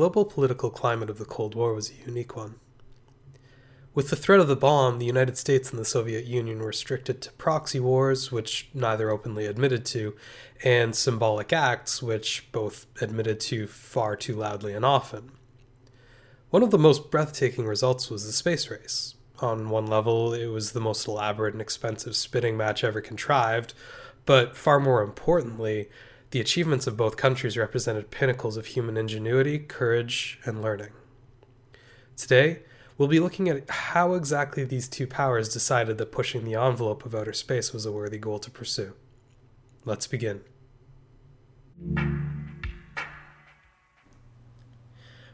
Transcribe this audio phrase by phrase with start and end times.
[0.00, 2.54] Global political climate of the Cold War was a unique one.
[3.94, 7.20] With the threat of the bomb, the United States and the Soviet Union were restricted
[7.20, 10.16] to proxy wars, which neither openly admitted to,
[10.64, 15.32] and symbolic acts, which both admitted to far too loudly and often.
[16.48, 19.16] One of the most breathtaking results was the space race.
[19.40, 23.74] On one level, it was the most elaborate and expensive spitting match ever contrived,
[24.24, 25.90] but far more importantly,
[26.30, 30.90] the achievements of both countries represented pinnacles of human ingenuity, courage, and learning.
[32.16, 32.60] Today,
[32.96, 37.14] we'll be looking at how exactly these two powers decided that pushing the envelope of
[37.14, 38.94] outer space was a worthy goal to pursue.
[39.84, 40.42] Let's begin.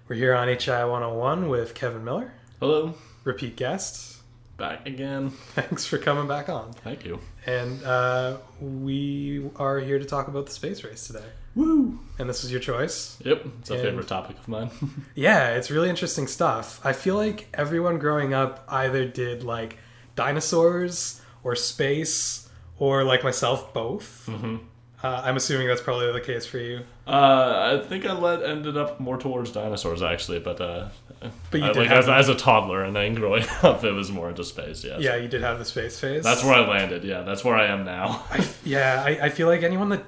[0.08, 2.94] We're here on HI 101 with Kevin Miller, Hello,
[3.25, 4.19] repeat guest.
[4.56, 5.31] back again.
[5.31, 6.72] Thanks for coming back on.
[6.72, 7.19] Thank you.
[7.47, 11.25] And uh, we are here to talk about the space race today.
[11.55, 11.98] Woo!
[12.19, 13.16] And this was your choice.
[13.25, 14.70] Yep, it's a And- favorite topic of mine.
[15.14, 16.81] Yeah, it's really interesting stuff.
[16.84, 19.78] I feel like everyone growing up either did like
[20.16, 22.48] dinosaurs or space
[22.78, 24.26] or like myself, both.
[24.26, 24.56] hmm
[25.03, 26.81] Uh, I'm assuming that's probably the case for you.
[27.06, 30.89] Uh, I think I led ended up more towards dinosaurs actually, but uh,
[31.50, 34.11] But you I- did like as, as a toddler and then growing up, it was
[34.11, 34.83] more into space.
[34.84, 35.00] Yes.
[35.00, 36.25] Yeah, you did have the space phase.
[36.25, 37.05] That's where I landed.
[37.05, 38.25] Yeah, that's where I am now.
[38.31, 40.05] I, yeah, I, I feel like anyone that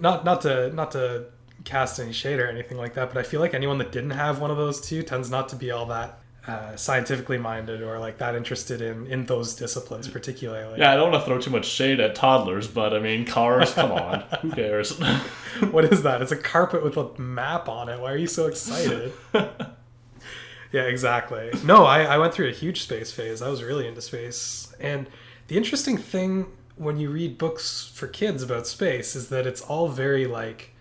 [0.00, 1.26] not not to not to
[1.64, 4.40] cast any shade or anything like that, but I feel like anyone that didn't have
[4.40, 8.18] one of those two tends not to be all that uh, scientifically minded or like
[8.18, 10.78] that interested in in those disciplines particularly.
[10.78, 13.72] yeah, I don't want to throw too much shade at toddlers, but I mean, cars.
[13.72, 14.98] Come on, who cares?
[15.70, 16.20] what is that?
[16.20, 17.98] It's a carpet with a map on it.
[17.98, 19.12] Why are you so excited?
[19.32, 21.50] yeah, exactly.
[21.64, 23.40] No, I, I went through a huge space phase.
[23.40, 24.74] I was really into space.
[24.78, 25.08] And
[25.48, 29.88] the interesting thing when you read books for kids about space is that it's all
[29.88, 30.74] very like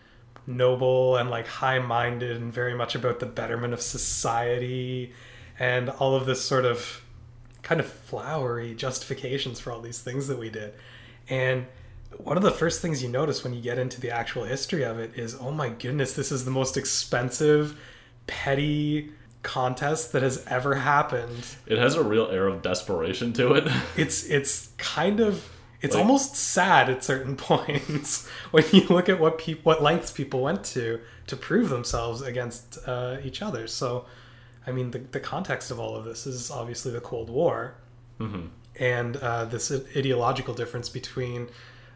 [0.46, 5.14] noble and like high minded and very much about the betterment of society
[5.64, 7.02] and all of this sort of
[7.62, 10.74] kind of flowery justifications for all these things that we did.
[11.30, 11.66] And
[12.18, 15.00] one of the first things you notice when you get into the actual history of
[15.00, 17.78] it is oh my goodness, this is the most expensive,
[18.28, 21.44] petty contest that has ever happened.
[21.66, 23.66] it has a real air of desperation to it.
[23.98, 25.50] It's it's kind of
[25.82, 30.12] it's Like- almost sad at certain points when you look at what people what lengths
[30.12, 33.68] people went to to prove themselves against uh, each other.
[33.68, 34.06] So,
[34.66, 37.76] I mean, the the context of all of this is obviously the Cold War
[38.18, 38.48] hmm
[38.80, 41.50] and uh, this ideological difference between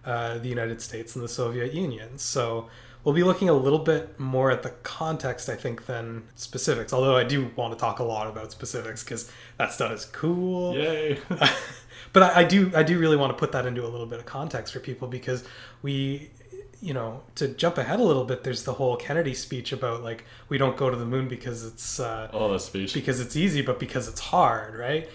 [0.05, 2.17] uh, the United States and the Soviet Union.
[2.17, 2.69] So
[3.03, 6.93] we'll be looking a little bit more at the context, I think, than specifics.
[6.93, 10.75] Although I do want to talk a lot about specifics because that stuff is cool.
[10.75, 11.19] Yay!
[12.13, 14.19] but I, I do, I do really want to put that into a little bit
[14.19, 15.43] of context for people because
[15.81, 16.29] we.
[16.79, 20.25] You know, to jump ahead a little bit, there's the whole Kennedy speech about like
[20.47, 22.93] we don't go to the moon because it's uh, oh, that speech.
[22.93, 25.09] because it's easy, but because it's hard, right?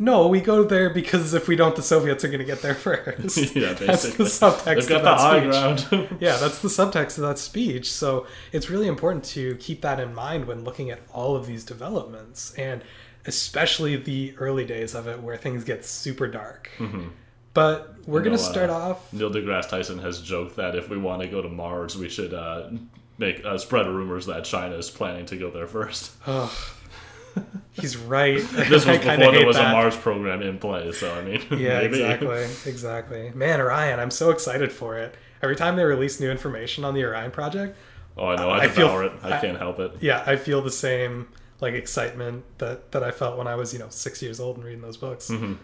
[0.00, 2.74] No, we go there because if we don't, the Soviets are going to get there
[2.86, 3.36] first.
[3.56, 4.26] yeah, that's the basically.
[4.26, 5.40] subtext They've of got that the high
[5.76, 5.88] speech.
[5.90, 6.16] ground.
[6.20, 7.90] Yeah, that's the subtext of that speech.
[7.90, 11.64] So it's really important to keep that in mind when looking at all of these
[11.64, 12.82] developments, and
[13.26, 16.70] especially the early days of it, where things get super dark.
[17.58, 19.12] But we're going to start uh, off.
[19.12, 22.32] Neil deGrasse Tyson has joked that if we want to go to Mars, we should
[22.32, 22.70] uh,
[23.18, 26.12] make uh, spread rumors that China is planning to go there first.
[26.26, 26.50] Ugh.
[27.72, 28.36] he's right.
[28.52, 29.68] This was before there was that.
[29.70, 32.00] a Mars program in play, so I mean, Yeah, maybe.
[32.02, 33.32] exactly, exactly.
[33.34, 35.14] Man, Orion, I'm so excited for it.
[35.42, 37.76] Every time they release new information on the Orion project,
[38.16, 38.50] Oh, I know.
[38.50, 39.12] I, I feel- it.
[39.22, 39.92] I, I- can't help it.
[40.00, 41.28] yeah, I feel the same
[41.60, 44.64] like excitement that that I felt when I was, you know, six years old and
[44.64, 45.28] reading those books.
[45.28, 45.56] Mhm.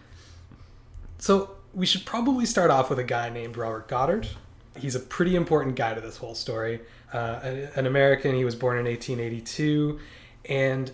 [1.19, 4.29] So we should probably start off with a guy named Robert Goddard.
[4.77, 6.81] He's a pretty important guy to this whole story.
[7.13, 9.99] Uh, an, an American, he was born in 1882,
[10.47, 10.91] and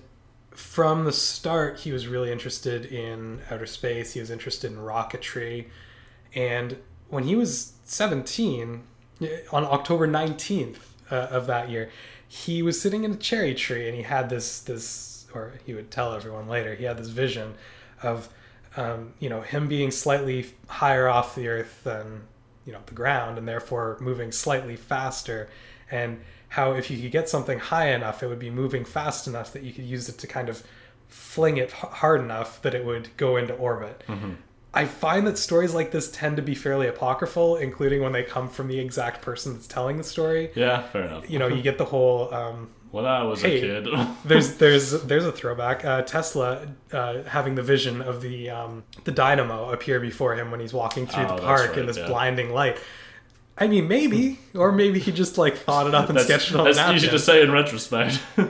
[0.50, 4.12] from the start, he was really interested in outer space.
[4.12, 5.66] He was interested in rocketry,
[6.34, 6.76] and
[7.08, 8.82] when he was 17,
[9.52, 10.76] on October 19th
[11.10, 11.90] uh, of that year,
[12.26, 15.90] he was sitting in a cherry tree, and he had this this, or he would
[15.90, 17.54] tell everyone later, he had this vision
[18.02, 18.28] of
[18.76, 22.22] um, you know him being slightly higher off the earth than
[22.66, 25.48] you know the ground and therefore moving slightly faster
[25.90, 26.20] and
[26.50, 29.62] how if you could get something high enough it would be moving fast enough that
[29.62, 30.62] you could use it to kind of
[31.08, 34.32] fling it hard enough that it would go into orbit Mm-hmm.
[34.72, 38.48] i find that stories like this tend to be fairly apocryphal including when they come
[38.48, 41.28] from the exact person that's telling the story Yeah, fair enough.
[41.28, 43.58] you know you get the whole um, when I was Hey.
[43.58, 43.94] a kid,
[44.24, 45.84] there's there's there's a throwback.
[45.84, 50.60] Uh, Tesla uh, having the vision of the um, the dynamo appear before him when
[50.60, 52.06] he's walking through Oh, the park right, in this yeah.
[52.06, 52.78] blinding light.
[53.58, 56.64] I mean, maybe, or maybe he just like thought it up and sketched it on
[56.72, 58.20] that's easy to say in retrospect.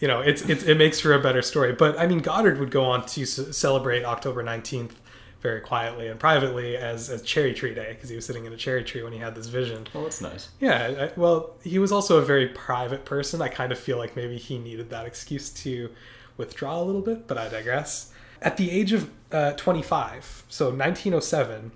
[0.00, 1.72] You know, it's, it's it makes for a better story.
[1.72, 4.94] But I mean, Goddard would go on to c- celebrate October nineteenth
[5.40, 8.56] very quietly and privately as as Cherry Tree Day because he was sitting in a
[8.56, 9.86] cherry tree when he had this vision.
[9.94, 10.50] well, that's nice.
[10.60, 13.40] Yeah, I, well, he was also a very private person.
[13.40, 15.90] I kind of feel like maybe he needed that excuse to
[16.36, 18.12] withdraw a little bit, but I digress.
[18.40, 21.72] At the age of uh, 25, so 1907,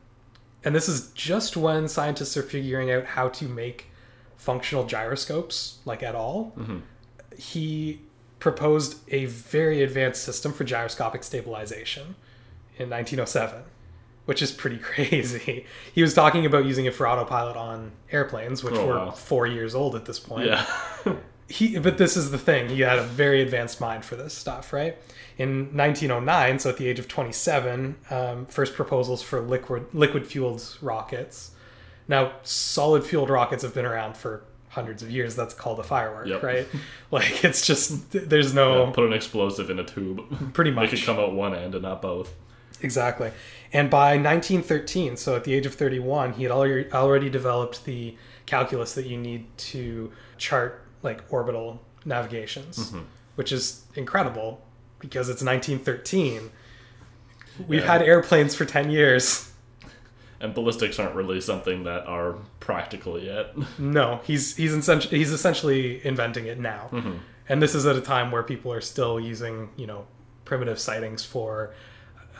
[0.64, 3.86] and this is just when scientists are figuring out how to make
[4.36, 6.54] functional gyroscopes, like at all,
[7.36, 8.00] he
[8.38, 12.14] proposed a very advanced system for gyroscopic stabilization
[12.78, 13.62] in 1907
[14.24, 15.66] which is pretty crazy.
[15.92, 19.10] He was talking about using it for autopilot on airplanes, which Oh, were wow.
[19.10, 20.46] four years old at this point.
[20.46, 20.64] Yeah.
[21.48, 22.70] He, but this is the thing.
[22.70, 24.96] He had a very advanced mind for this stuff, right?
[25.36, 30.78] In 1909, so at the age of 27, um, first proposals for liquid liquid fueled
[30.80, 31.50] rockets.
[32.08, 35.34] Now, solid fueled rockets have been around for hundreds of years.
[35.36, 36.42] That's called a firework, Yep.
[36.42, 36.66] right?
[37.10, 40.54] Like it's just there's no Put an explosive in a tube.
[40.54, 42.32] pretty much it could come out one end and not both.
[42.82, 43.30] Exactly.
[43.72, 48.16] And by 1913, so at the age of 31, he had already, already developed the
[48.46, 53.00] calculus that you need to chart like orbital navigations, mm-hmm.
[53.36, 54.62] which is incredible
[54.98, 56.50] because it's 1913.
[57.66, 57.92] We've Yeah.
[57.92, 59.50] had airplanes for 10 years.
[60.40, 63.54] And ballistics aren't really something that are practical yet.
[63.78, 67.12] No, he's he's essentially he's essentially inventing it now, mm-hmm.
[67.48, 70.04] and this is at a time where people are still using you know
[70.44, 71.72] primitive sightings for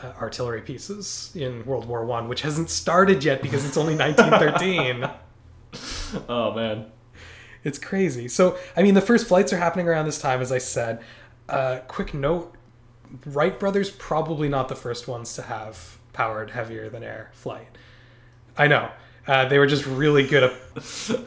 [0.03, 5.09] uh, artillery pieces in World War One, which hasn't started yet because it's only 1913.
[6.29, 6.87] oh man.
[7.63, 8.27] it's crazy.
[8.27, 11.01] So I mean, the first flights are happening around this time, as I said.
[11.47, 12.53] Uh, quick note:
[13.25, 17.77] Wright brothers probably not the first ones to have powered heavier than air flight.
[18.57, 18.91] I know.
[19.25, 20.51] Uh, they were just really good at,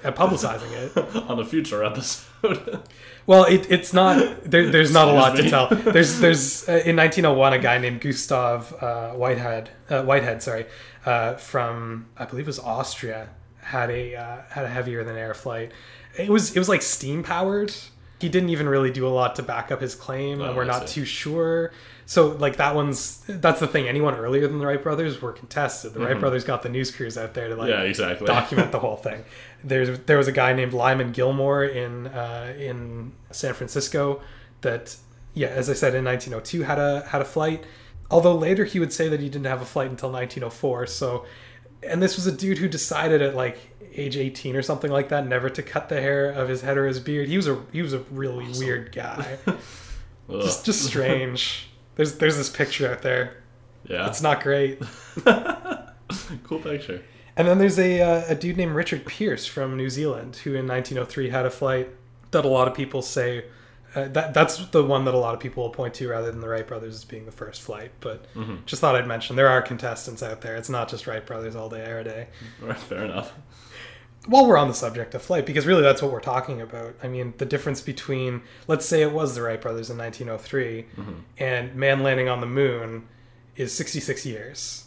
[0.05, 0.96] at publicizing it.
[1.31, 2.82] On the future episode.
[3.26, 4.44] Well, it, it's not.
[4.44, 5.69] There, there's not a lot to tell.
[5.69, 10.67] There's there's uh, in 1901 a guy named Gustav uh, Whitehead uh, Whitehead sorry
[11.05, 13.28] uh, from I believe it was Austria
[13.62, 15.73] had a uh, had a heavier than air flight.
[16.17, 17.75] It was it was like steam powered.
[18.19, 20.62] He didn't even really do a lot to back up his claim, Oh, and we're
[20.62, 21.00] I not see.
[21.00, 21.73] too sure.
[22.06, 23.88] So like that one's that's the thing.
[23.88, 25.93] Anyone earlier than the Wright brothers were contested.
[25.93, 27.82] The Wright brothers got the news crews out there to like Mm-hmm.
[27.82, 28.26] yeah, exactly.
[28.28, 29.25] document the whole thing.
[29.66, 34.20] There's there was a guy named Lyman Gilmore in uh, in San Francisco
[34.61, 34.96] that
[35.35, 37.64] yeah, as I said in 1902 had a had a flight.
[38.11, 40.87] Although later he would say that he didn't have a flight until 1904.
[40.87, 41.26] So
[41.82, 43.58] and this was a dude who decided at like
[43.92, 46.87] age 18 or something like that never to cut the hair of his head or
[46.87, 47.28] his beard.
[47.28, 49.38] He was a he was a really weird guy.
[50.30, 51.68] Just just strange.
[51.94, 53.37] There's there's this picture out there.
[53.88, 54.08] yeah.
[54.08, 54.80] It's not great.
[56.44, 57.02] cool picture.
[57.37, 60.66] And then there's a, uh, a dude named Richard Pearse from New Zealand who in
[60.66, 61.90] 1903 had a flight
[62.31, 63.45] that a lot of people say
[63.95, 66.40] uh, that that's the one that a lot of people will point to rather than
[66.40, 67.93] the Wright brothers as being the first flight.
[68.00, 68.26] But
[68.66, 70.57] just thought I'd mention there are contestants out there.
[70.57, 72.28] It's not just Wright brothers all day every day.
[72.76, 73.33] Fair enough.
[74.26, 76.97] While we're on the subject of flight, because really that's what we're talking about.
[77.00, 80.87] I mean, the difference between let's say it was the Wright brothers in 1903
[81.38, 83.07] and man landing on the moon
[83.57, 84.86] is 66 years.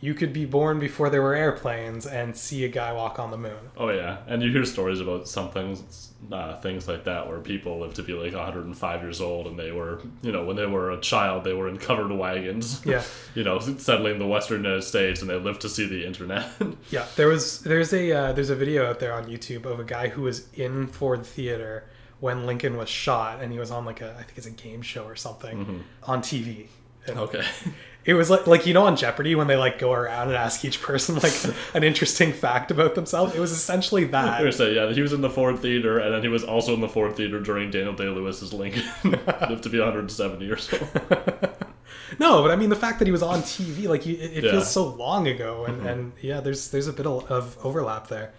[0.00, 3.38] You could be born before there were airplanes and see a guy walk on the
[3.38, 3.70] moon.
[3.76, 7.78] Oh yeah, and you hear stories about some things, uh, things like that, where people
[7.80, 10.90] live to be like 105 years old, and they were, you know, when they were
[10.90, 12.82] a child, they were in covered wagons.
[12.86, 13.02] Yeah.
[13.34, 16.46] you know, settling the Western United States, and they lived to see the internet.
[16.90, 19.84] Yeah, there was there's a uh, there's a video out there on YouTube of a
[19.84, 21.84] guy who was in Ford Theater
[22.20, 24.82] when Lincoln was shot, and he was on like a I think it's a game
[24.82, 26.66] show or something on TV,
[27.06, 27.44] And Okay.
[28.04, 30.64] It was like like you know on Jeopardy when they like go around and ask
[30.64, 31.32] each person like
[31.74, 33.34] an interesting fact about themselves.
[33.34, 34.54] It was essentially was that.
[34.54, 36.88] say, yeah, he was in the Ford Theater, and then he was also in the
[36.88, 38.84] Ford Theater during Daniel Day Lewis's Lincoln.
[39.48, 40.78] Lived to be 170 or so.
[42.18, 44.44] No, but I mean the fact that he was on TV, like you, it, it
[44.44, 44.52] Yeah.
[44.52, 45.86] feels so long ago, and, mm-hmm.
[45.86, 48.32] and yeah, there's there's a bit of overlap there.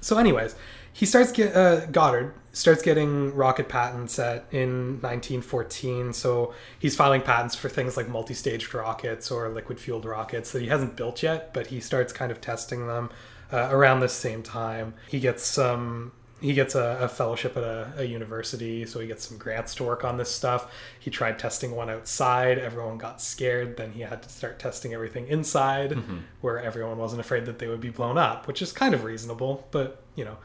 [0.00, 0.54] So, anyways,
[0.92, 6.12] he starts get uh, Goddard starts getting rocket patents at in 1914.
[6.12, 10.96] So he's filing patents for things like multi-staged rockets or liquid-fueled rockets that he hasn't
[10.96, 13.10] built yet, but he starts kind of testing them
[13.50, 14.94] uh, around this same time.
[15.08, 16.12] He gets some.
[16.40, 19.84] He gets a, a fellowship at a, a university, so he gets some grants to
[19.84, 20.74] work on this stuff.
[20.98, 22.58] He tried testing one outside.
[22.58, 23.76] Everyone got scared.
[23.76, 25.92] Then he had to start testing everything inside,
[26.40, 29.68] where everyone wasn't afraid that they would be blown up, which is kind of reasonable.
[29.70, 30.36] But you know,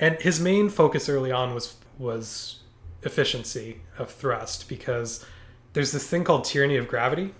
[0.00, 2.60] and his main focus early on was was
[3.02, 5.24] efficiency of thrust because
[5.74, 7.34] there's this thing called tyranny of gravity,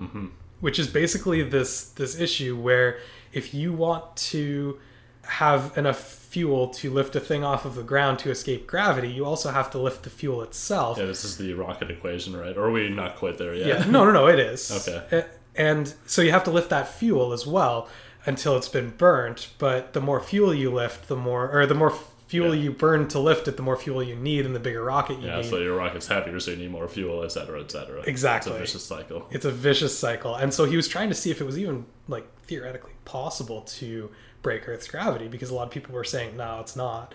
[0.00, 0.26] mm-hmm.
[0.60, 2.98] which is basically this this issue where
[3.32, 4.80] if you want to
[5.24, 9.26] have enough fuel to lift a thing off of the ground to escape gravity, you
[9.26, 10.96] also have to lift the fuel itself.
[10.96, 12.56] Yeah, this is the rocket equation, right?
[12.56, 13.66] Or are we not quite there yet?
[13.66, 14.70] Yeah, no, no, no, it is.
[14.88, 15.26] Okay.
[15.54, 17.88] And so you have to lift that fuel as well
[18.28, 19.48] until it's been burnt.
[19.58, 21.92] But the more fuel you lift, the more, or the more
[22.28, 22.62] fuel Yeah.
[22.64, 25.26] you burn to lift it, the more fuel you need, and the bigger rocket you
[25.28, 25.44] Yeah, need.
[25.46, 28.02] Yeah, so your rocket's heavier, so you need more fuel, et cetera, et cetera.
[28.02, 28.52] Exactly.
[28.52, 29.26] It's a vicious cycle.
[29.30, 30.34] it's a vicious cycle.
[30.34, 34.10] And so he was trying to see if it was even like theoretically possible to
[34.42, 37.14] break Earth's gravity because a lot of people were saying, no, it's not.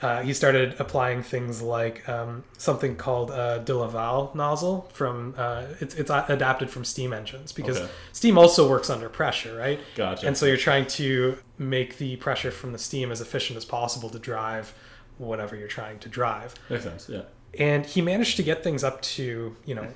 [0.00, 5.64] Uh, he started applying things like um, something called uh, de Laval nozzle from uh,
[5.80, 7.90] it's it's adapted from steam engines because Okay.
[8.12, 9.80] steam also works under pressure, right?
[9.96, 10.26] Gotcha.
[10.26, 14.08] And so you're trying to make the pressure from the steam as efficient as possible
[14.10, 14.72] to drive
[15.18, 17.22] whatever you're trying to drive Makes sense, yeah.
[17.58, 19.88] and he managed to get things up to you know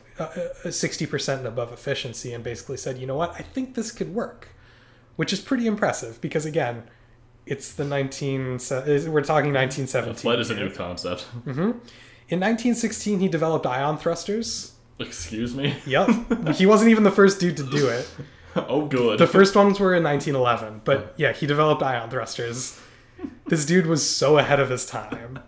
[0.70, 4.12] sixty percent and above efficiency, and basically said, you know what, I think this could
[4.12, 4.48] work,
[5.14, 6.82] which is pretty impressive because again,
[7.46, 10.20] it's the nineteen we're talking nineteen seventeen.
[10.20, 11.26] Flight is a new concept.
[12.28, 14.72] In nineteen sixteen, he developed ion thrusters.
[14.98, 15.74] Excuse me?
[15.86, 18.08] Yep, he wasn't even the first dude to do it.
[18.56, 19.18] oh, good.
[19.18, 22.78] The first ones were in 1911, but yeah, he developed ion thrusters.
[23.46, 25.40] This dude was so ahead of his time.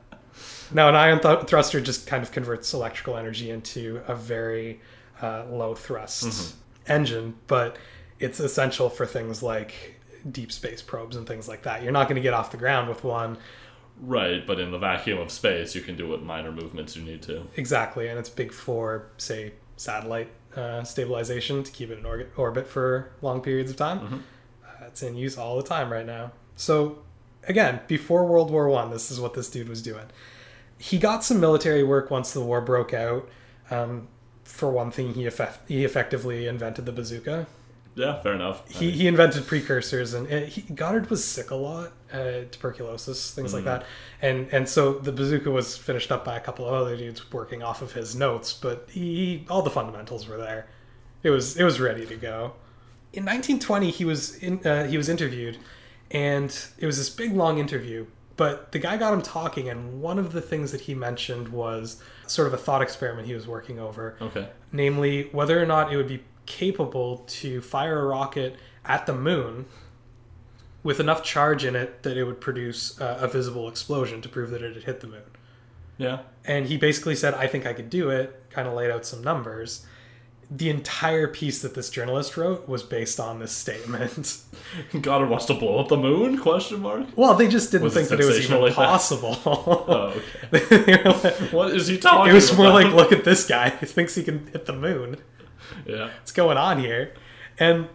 [0.72, 4.80] Now, an ion th- thruster just kind of converts electrical energy into a very
[5.22, 7.76] uh, low thrust engine, but
[8.18, 9.93] it's essential for things like
[10.30, 11.82] deep space probes and things like that.
[11.82, 13.38] You're not going to get off the ground with one
[14.00, 17.22] Right, but in the vacuum of space, you can do what minor movements you need
[17.22, 17.46] to.
[17.56, 23.12] exactly, and it's big for, say, satellite uh, stabilization to keep it in orbit for
[23.22, 24.24] long periods of time.
[24.64, 26.32] Uh, it's in use all the time right now.
[26.56, 26.98] So,
[27.46, 30.06] again, before World War One, this is what this dude was doing.
[30.76, 33.28] He got some military work once the war broke out.
[33.70, 34.08] Um,
[34.42, 37.46] for one thing, he, effect- he effectively invented the bazooka.
[37.96, 38.68] Yeah, fair enough.
[38.68, 43.54] He, he invented precursors, and it, he, Goddard was sick a lot, uh, tuberculosis, things
[43.54, 43.84] like that,
[44.20, 47.62] and and so the bazooka was finished up by a couple of other dudes working
[47.62, 50.66] off of his notes, but he, he all the fundamentals were there.
[51.22, 52.54] It was it was ready to go.
[53.12, 55.58] In 1920, he was in uh, he was interviewed,
[56.10, 58.06] and it was this big long interview.
[58.36, 62.02] But the guy got him talking, and one of the things that he mentioned was
[62.26, 64.48] sort of a thought experiment he was working over okay.
[64.72, 69.66] namely whether or not it would be capable to fire a rocket at the moon
[70.82, 74.50] with enough charge in it that it would produce uh, a visible explosion to prove
[74.50, 75.22] that it had hit the moon.
[75.96, 76.20] Yeah.
[76.44, 79.22] And he basically said, I think I could do it, kind of laid out some
[79.22, 79.86] numbers.
[80.50, 84.42] The entire piece that this journalist wrote was based on this statement.
[85.00, 86.36] God wants to blow up the moon?
[86.38, 87.06] Question mark.
[87.16, 89.38] well, they just didn't Was think that it was even like possible.
[89.46, 90.14] Oh,
[90.52, 91.02] okay.
[91.04, 92.18] Like- What is he talking?
[92.18, 92.28] About?
[92.30, 93.70] It was more like, look at this guy.
[93.70, 95.16] He thinks he can hit the moon.
[95.86, 96.06] Yeah.
[96.18, 97.14] what's going on here
[97.58, 97.88] and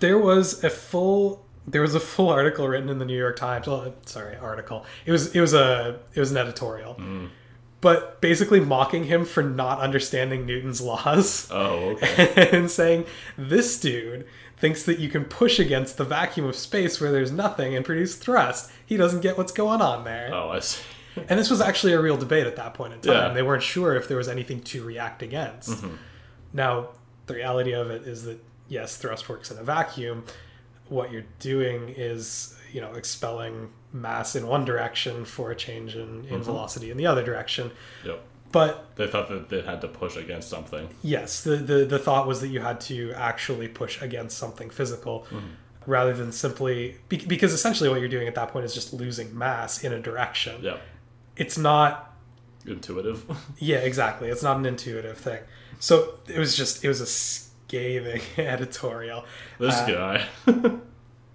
[0.00, 3.66] there was a full there was a full article written in the new york times
[3.66, 6.98] well sorry article it was it was a it was an editorial
[7.80, 12.48] but basically mocking him for not understanding newton's laws Oh, okay.
[12.52, 13.06] and saying
[13.38, 14.26] this dude
[14.58, 18.16] thinks that you can push against the vacuum of space where there's nothing and produce
[18.16, 20.82] thrust he doesn't get what's going on there Oh, I see.
[21.28, 23.12] and this was actually a real debate at that point in time.
[23.12, 23.20] Yeah.
[23.24, 23.34] Mm-hmm.
[23.34, 25.82] They weren't sure if there was anything to react against.
[26.52, 26.88] Now,
[27.26, 30.24] the reality of it is that yes, thrust works in a vacuum.
[30.88, 36.22] What you're doing is, you know, expelling mass in one direction for a change in,
[36.22, 36.34] Mm-hmm.
[36.34, 37.70] in velocity in the other direction.
[38.04, 38.22] Yep.
[38.52, 40.88] But They thought that they had to push against something.
[41.02, 45.24] yes, the, the, the thought was that you had to actually push against something physical
[45.86, 49.82] rather than simply because essentially what you're doing at that point is just losing mass
[49.82, 50.76] in a direction Yeah.
[51.36, 52.12] it's not
[52.66, 53.24] intuitive.
[53.58, 54.28] Yeah, exactly.
[54.28, 55.40] It's not an intuitive thing.
[55.80, 59.24] So it was just it was a scathing editorial.
[59.58, 60.26] This Uh, guy.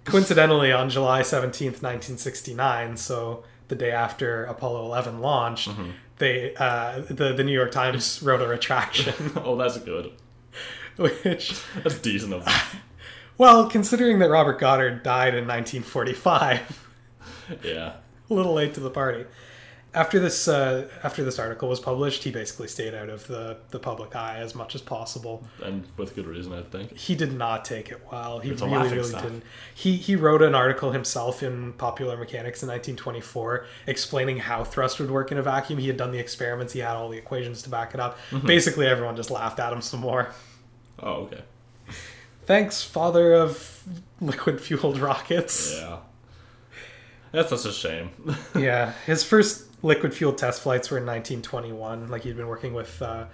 [0.04, 5.90] Coincidentally, on July seventeenth, nineteen sixty nine, so the day after Apollo eleven launched, Mm-hmm.
[6.18, 10.12] they uh, the the New York Times wrote a retraction, oh, that's good.
[10.96, 12.54] which That's decent of them.
[13.36, 16.86] well, considering that Robert Goddard died in nineteen forty five.
[17.64, 17.94] Yeah.
[18.30, 19.24] a little late to the party.
[19.96, 23.78] After this, uh, after this article was published, he basically stayed out of the, the
[23.78, 25.42] public eye as much as possible.
[25.64, 26.94] And with good reason, I think.
[26.94, 28.38] He did not take it well.
[28.38, 29.42] He It's really, really didn't.
[29.74, 35.10] He he wrote an article himself in Popular Mechanics in 1924 explaining how thrust would
[35.10, 35.78] work in a vacuum.
[35.78, 36.74] He had done the experiments.
[36.74, 38.18] He had all the equations to back it up.
[38.30, 38.46] Mm-hmm.
[38.46, 40.28] Basically, everyone just laughed at him some more.
[41.00, 41.40] Oh, okay.
[42.44, 43.82] Thanks, father of
[44.20, 45.74] liquid fueled rockets.
[45.74, 45.98] Yeah.
[47.32, 48.10] That's such a shame.
[48.54, 52.08] yeah, his first liquid fuel test flights were in 1921.
[52.08, 53.26] Like he'd been working with uh,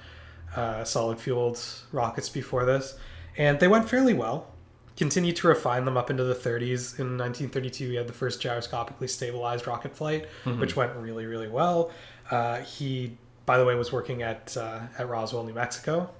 [0.55, 2.97] uh, solid fueled rockets before this,
[3.37, 4.49] and they went fairly well.
[4.97, 6.99] Continued to refine them up into the 30s.
[7.01, 10.27] In 1932, he had the first gyroscopically stabilized rocket flight,
[10.61, 11.91] which went really, really well.
[12.31, 13.17] Uh, he,
[13.47, 16.11] by the way, was working at uh, at Roswell, New Mexico.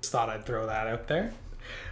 [0.00, 1.32] Just thought I'd throw that out there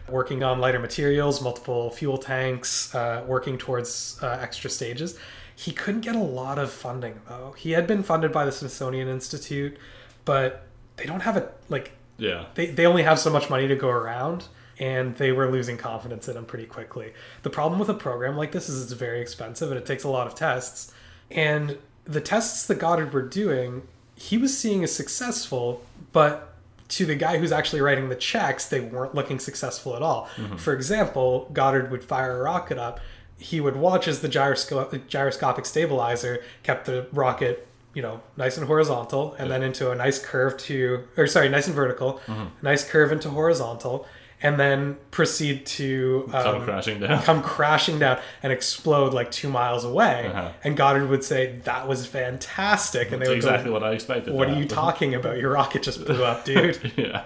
[0.09, 5.19] working on lighter materials, multiple fuel tanks, uh, working towards uh, extra stages.
[5.61, 7.55] He couldn't get a lot of funding though.
[7.59, 9.77] He had been funded by the Smithsonian Institute,
[10.25, 10.63] but
[10.97, 12.47] they don't have a like yeah.
[12.55, 14.47] they, they only have so much money to go around
[14.79, 17.13] and they were losing confidence in him pretty quickly.
[17.43, 20.09] The problem with a program like this is it's very expensive and it takes a
[20.09, 20.95] lot of tests.
[21.31, 23.83] And the tests that Goddard were doing,
[24.17, 26.55] he was seeing as successful, but
[26.89, 30.31] to the guy who's actually writing the checks, they weren't looking successful at all.
[30.37, 30.57] Mm-hmm.
[30.57, 32.99] For example, Goddard would fire a rocket up.
[33.41, 38.67] He would watch as the gyrosco- gyroscopic stabilizer kept the rocket, you know, nice and
[38.67, 42.21] horizontal, and then into a nice curve to, or sorry, nice and vertical,
[42.63, 44.07] nice curve into horizontal,
[44.43, 47.23] and then proceed to Come um, crashing down.
[47.23, 50.29] come crashing down and explode like two miles away.
[50.29, 50.53] Uh-huh.
[50.65, 54.33] And Goddard would say, "That was fantastic," and they would exactly go, what I expected.
[54.35, 55.37] "What are you talking about?
[55.39, 57.25] Your rocket just blew up, dude." yeah.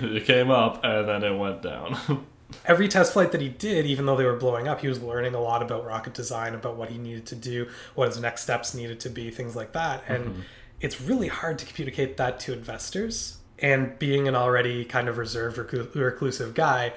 [0.00, 1.96] It came up and then it went down.
[2.64, 5.34] every test flight that he did, even though they were blowing up, he was learning
[5.34, 8.74] a lot about rocket design, about what he needed to do, what his next steps
[8.74, 10.04] needed to be, things like that.
[10.08, 10.40] And mm-hmm.
[10.80, 13.38] it's really hard to communicate that to investors.
[13.58, 16.92] And being an already kind of reserved, reclu- reclusive guy,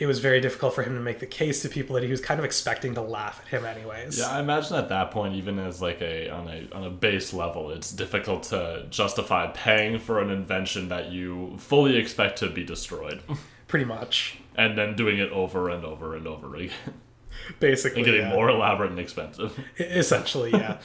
[0.00, 2.22] it was very difficult for him to make the case to people that he was
[2.22, 4.18] kind of expecting to laugh at him, anyways.
[4.18, 7.34] Yeah, I imagine at that point, even as like a on a on a base
[7.34, 12.64] level, it's difficult to justify paying for an invention that you fully expect to be
[12.64, 13.20] destroyed,
[13.68, 14.39] Pretty much.
[14.56, 16.72] And then doing it over and over and over again,
[17.60, 18.00] Basically.
[18.00, 18.34] and getting yeah.
[18.34, 19.58] more elaborate and expensive.
[19.78, 20.78] Essentially, yeah.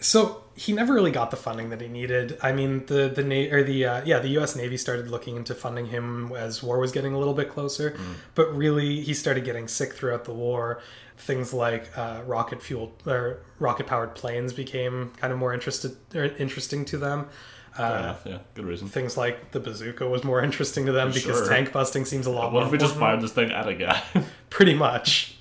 [0.00, 2.38] so he never really got the funding that he needed.
[2.42, 4.54] I mean, the the na- or the uh, yeah the U.S.
[4.56, 7.96] Navy started looking into funding him as war was getting a little bit closer,
[8.34, 10.80] but really he started getting sick throughout the war.
[11.16, 16.84] Things like uh, rocket fueled or rocket powered planes became kind of more interested interesting
[16.86, 17.28] to them.
[17.76, 18.88] Fair Uh, enough, yeah, good reason.
[18.88, 21.48] things like the bazooka was more interesting to them because Sure.
[21.48, 23.66] tank busting seems a lot What more if we just important fired this thing at
[23.68, 24.02] a guy?
[24.50, 25.36] pretty much.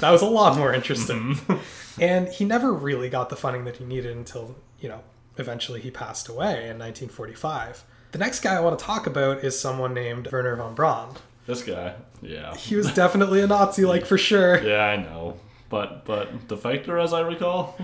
[0.00, 1.36] That was a lot more interesting.
[1.36, 1.54] Mm-hmm.
[2.02, 5.00] and he never really got the funding that he needed until, you know,
[5.38, 7.84] eventually he passed away in 1945.
[8.12, 11.14] The next guy I want to talk about is someone named Wernher von Braun.
[11.46, 14.62] this guy, yeah, He was definitely a Nazi, like for sure.
[14.62, 15.38] yeah, I know,
[15.70, 17.78] but but defector, as I recall.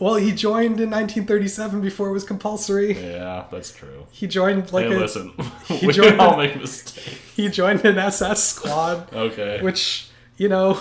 [0.00, 2.94] Well, he joined in 1937 before it was compulsory.
[3.00, 4.06] Yeah, that's true.
[4.10, 5.32] He joined like hey, a, listen,
[5.66, 7.06] he we joined all the- make mistakes.
[7.36, 9.60] he joined an SS squad, Okay.
[9.62, 10.08] which,
[10.38, 10.80] you know,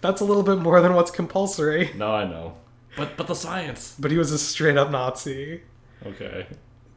[0.00, 1.90] that's a little bit more than what's compulsory.
[1.96, 2.54] No, I know.
[2.96, 3.94] But but the science.
[3.98, 5.62] But he was a straight up Nazi.
[6.06, 6.46] Okay.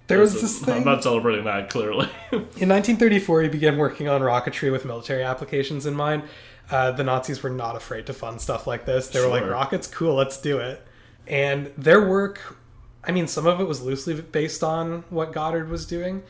[0.08, 0.76] There was this thing.
[0.80, 2.08] I'm not celebrating that clearly.
[2.32, 6.24] In 1934, he began working on rocketry with military applications in mind.
[6.70, 9.08] Uh, the Nazis were not afraid to fund stuff like this.
[9.08, 10.86] They were like, rockets, cool, let's do it.
[11.28, 12.58] And their work,
[13.04, 16.24] I mean, some of it was loosely based on what Goddard was doing,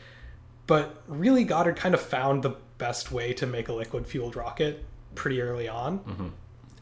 [0.66, 4.84] but really, Goddard kind of found the best way to make a liquid fueled rocket
[5.14, 6.32] pretty early on.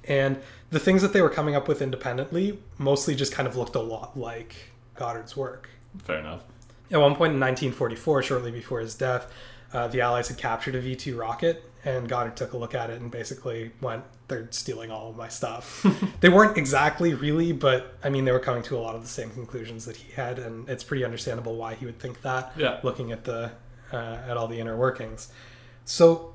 [0.04, 3.74] And the things that they were coming up with independently mostly just kind of looked
[3.74, 4.54] a lot like
[4.96, 5.68] Goddard's work.
[6.04, 6.42] Fair enough.
[6.90, 9.32] At one point in 1944, shortly before his death,
[9.72, 12.90] uh, the Allies had captured a V 2 rocket, and Goddard took a look at
[12.90, 15.84] it and basically went, They're stealing all of my stuff.
[16.20, 19.08] they weren't exactly really, but I mean, they were coming to a lot of the
[19.08, 22.78] same conclusions that he had, and it's pretty understandable why he would think that, Yeah.
[22.82, 23.50] looking at, the,
[23.92, 23.96] uh,
[24.28, 25.28] at all the inner workings.
[25.84, 26.34] So,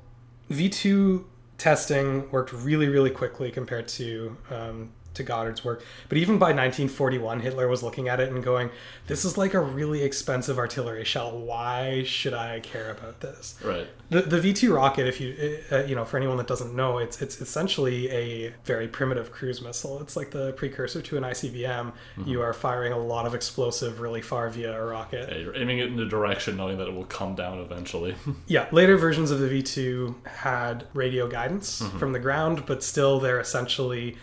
[0.50, 5.84] V 2 testing worked really, really quickly compared to, um, to Goddard's work.
[6.08, 8.70] But even by 1941, Hitler was looking at it and going,
[9.06, 11.38] "This is like a really expensive artillery shell.
[11.38, 13.86] Why should I care about this?" Right.
[14.10, 17.20] The, the V2 rocket, if you uh, you know, for anyone that doesn't know, it's
[17.20, 20.00] it's essentially a very primitive cruise missile.
[20.00, 21.92] It's like the precursor to an ICBM.
[22.24, 25.28] You are firing a lot of explosive really far via a rocket.
[25.30, 28.14] Yeah, you're aiming it in a direction knowing that it will come down eventually.
[28.46, 33.40] Yeah, later versions of the V2 had radio guidance from the ground, but still they're
[33.40, 34.16] essentially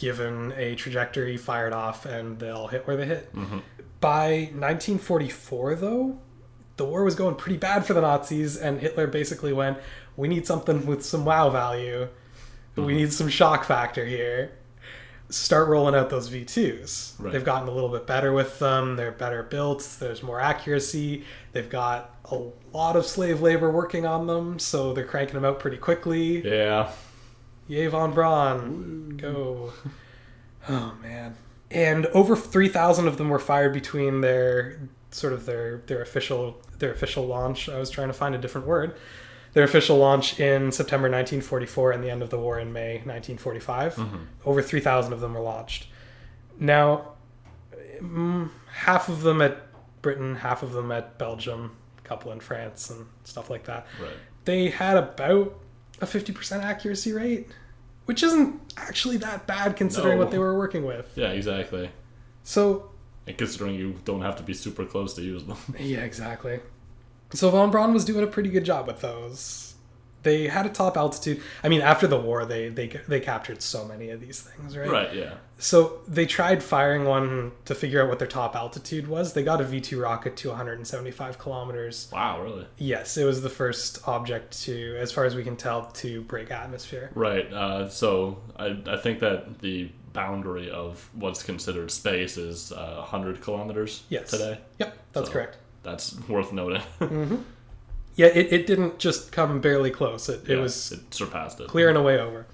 [0.00, 3.34] given a trajectory, fired off, and they'll hit where they hit.
[3.34, 3.58] Mm-hmm.
[4.00, 6.18] By 1944, though,
[6.76, 9.78] the war was going pretty bad for the Nazis, and Hitler basically went,
[10.16, 12.08] We need something with some wow value.
[12.74, 12.96] We mm-hmm.
[12.96, 14.52] need some shock factor here.
[15.28, 17.20] Start rolling out those V2s.
[17.20, 17.32] Right.
[17.32, 18.96] They've gotten a little bit better with them.
[18.96, 19.86] They're better built.
[20.00, 21.24] There's more accuracy.
[21.52, 22.40] They've got a
[22.72, 26.44] lot of slave labor working on them, so they're cranking them out pretty quickly.
[26.44, 26.90] yeah.
[27.70, 29.14] Yay, von Braun.
[29.16, 29.72] Go.
[30.68, 31.36] Oh, man.
[31.70, 34.78] And over 3,000 of them were fired between their
[35.10, 37.66] sort of their their official their official launch.
[37.70, 38.94] I was trying to find a different word.
[39.54, 43.98] Their official launch in September 1944 and the end of the war in May 1945.
[44.44, 45.86] Over 3,000 of them were launched.
[46.58, 47.12] Now,
[48.00, 49.66] mm, half of them at
[50.02, 54.12] Britain, half of them at Belgium, a couple in France, and stuff like that Right.
[54.44, 55.58] they had about
[56.02, 57.48] a 50% accuracy rate,
[58.06, 60.24] which isn't actually that bad considering No.
[60.24, 61.12] what they were working with.
[61.16, 61.90] Yeah, exactly.
[62.42, 62.90] So,
[63.26, 65.58] And considering you don't have to be super close to use them.
[65.78, 66.60] yeah, exactly.
[67.32, 69.69] So von Braun was doing a pretty good job with those.
[70.22, 71.40] They had a top altitude.
[71.64, 74.90] I mean, after the war, they they they captured so many of these things, right?
[74.90, 75.34] right, yeah.
[75.58, 79.32] So they tried firing one to figure out what their top altitude was.
[79.34, 82.08] They got a V two rocket to 175 kilometers.
[82.12, 82.66] Wow, really?
[82.78, 86.50] Yes, it was the first object to, as far as we can tell, to break
[86.50, 87.10] atmosphere.
[87.14, 87.50] Right.
[87.52, 93.40] Uh, so I, I think that the boundary of what's considered space is uh, 100
[93.42, 94.30] kilometers Yes.
[94.30, 94.58] today.
[94.78, 95.56] Yep, that's So- correct.
[95.82, 96.82] That's worth noting.
[98.16, 100.28] Yeah, it, it didn't just come barely close.
[100.28, 101.68] It, it was it surpassed it.
[101.68, 102.46] clearing a way over.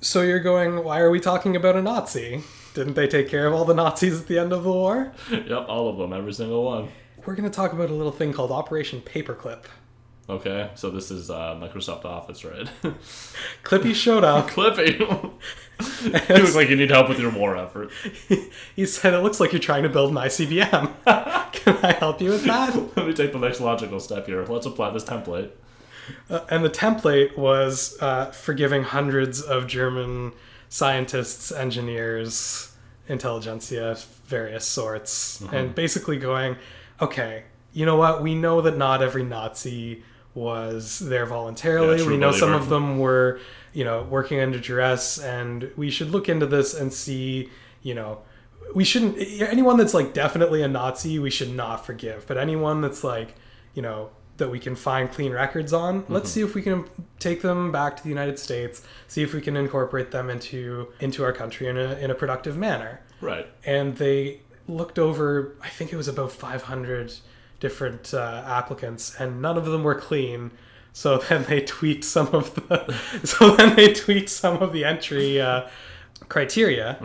[0.00, 2.42] So you're going, why are we talking about a Nazi?
[2.74, 5.12] Didn't they take care of all the Nazis at the end of the war?
[5.30, 6.88] Yep, all of them, every single one.
[7.26, 9.64] We're going to talk about a little thing called Operation Paperclip.
[10.30, 12.68] Okay, so this is uh, Microsoft Office, right?
[13.64, 14.48] Clippy showed up.
[14.48, 15.32] Clippy!
[16.28, 17.90] you look like you need help with your war effort.
[18.76, 21.52] he said, It looks like you're trying to build an ICBM.
[21.52, 22.74] Can I help you with that?
[22.96, 24.44] Let me take the next logical step here.
[24.44, 25.50] Let's apply this template.
[26.28, 30.32] Uh, and the template was uh, forgiving hundreds of German
[30.68, 32.74] scientists, engineers,
[33.08, 36.56] intelligentsia, various sorts, and basically going,
[37.00, 38.22] okay, you know what?
[38.22, 40.02] We know that not every Nazi
[40.34, 42.00] was there voluntarily.
[42.00, 43.40] Yeah, we know some of them were,
[43.72, 47.50] you know, working under duress, and we should look into this and see,
[47.82, 48.20] you know.
[48.74, 49.18] We shouldn't.
[49.18, 52.26] Anyone that's like definitely a Nazi, we should not forgive.
[52.26, 53.34] But anyone that's like,
[53.74, 56.04] you know, that we can find clean records on.
[56.08, 56.86] Let's see if we can
[57.20, 58.82] take them back to the United States.
[59.06, 62.56] See if we can incorporate them into into our country in a in a productive
[62.56, 63.00] manner.
[63.20, 63.46] Right.
[63.64, 65.56] And they looked over.
[65.62, 67.14] I think it was about 500
[67.60, 70.50] different uh, applicants, and none of them were clean.
[70.92, 72.94] So then they tweaked some of the.
[73.24, 75.68] so then they tweaked some of the entry uh,
[76.28, 76.98] criteria.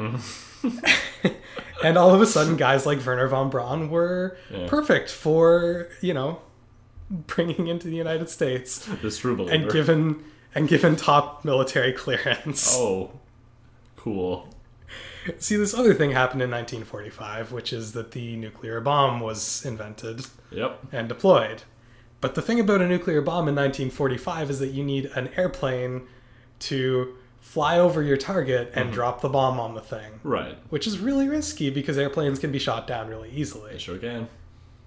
[1.83, 4.67] and all of a sudden, guys like Wernher von Braun were Yeah.
[4.67, 6.41] perfect for you know
[7.09, 9.53] bringing into the United States This true believer.
[9.55, 10.23] and given
[10.55, 12.75] and given top military clearance.
[12.75, 13.11] Oh,
[13.97, 14.49] cool.
[15.39, 20.25] See, this other thing happened in 1945, which is that the nuclear bomb was invented
[20.51, 20.79] Yep.
[20.91, 21.63] and deployed.
[22.25, 26.07] But the thing about a nuclear bomb in 1945 is that you need an airplane
[26.61, 30.57] to fly over your target and drop the bomb on the thing, Right.
[30.71, 33.73] which is really risky because airplanes can be shot down really easily.
[33.73, 34.27] They sure can.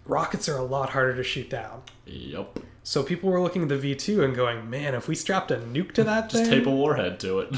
[0.04, 1.82] Rockets are a lot harder to shoot down.
[2.06, 2.58] Yep.
[2.82, 5.92] So people were looking at the V2 and going, "Man, if we strapped a nuke
[5.92, 7.54] to that Just thing, tape a warhead to it.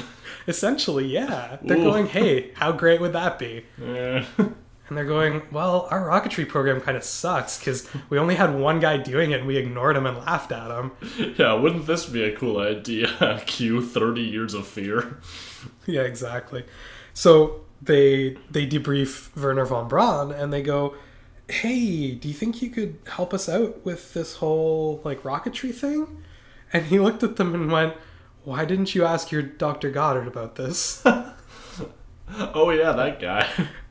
[0.47, 1.85] essentially, yeah." They're Ooh.
[1.85, 4.25] going, "Hey, how great would that be?" Eh.
[4.91, 8.81] And they're going, "Well, our rocketry program kind of sucks because we only had one
[8.81, 10.91] guy doing it, and we ignored him and laughed at him."
[11.39, 13.41] yeah, wouldn't this be a cool idea?
[13.47, 15.21] Cue 30 years of fear.
[15.87, 16.65] yeah, exactly.
[17.15, 20.97] So they they debrief Wernher von Braun and they go,
[21.49, 26.25] "Hey, do you think you could help us out with this whole like rocketry thing?"
[26.73, 27.95] And he looked at them and went,
[28.43, 29.93] "Why didn't you ask your Dr.
[29.93, 31.05] Goddard about this?"
[32.55, 33.49] Oh, yeah, that guy.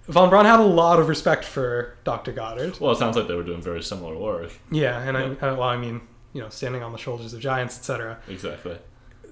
[0.09, 2.31] Von Braun had a lot of respect for Dr.
[2.31, 2.79] Goddard.
[2.79, 4.51] well, it sounds like they were doing very similar work.
[4.71, 6.01] Yeah, and I, uh, well, I mean,
[6.33, 8.19] you know, standing on the shoulders of giants, etc.
[8.27, 8.77] Exactly.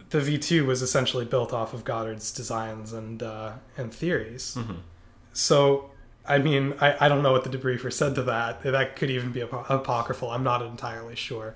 [0.10, 4.56] the V2 was essentially built off of Goddard's designs and uh, and theories.
[4.58, 4.78] Mhm.
[5.34, 5.92] So,
[6.26, 8.62] I mean, I, I don't know what the debriefer said to that.
[8.64, 10.32] That could even be apo- apocryphal.
[10.32, 11.56] I'm not entirely sure.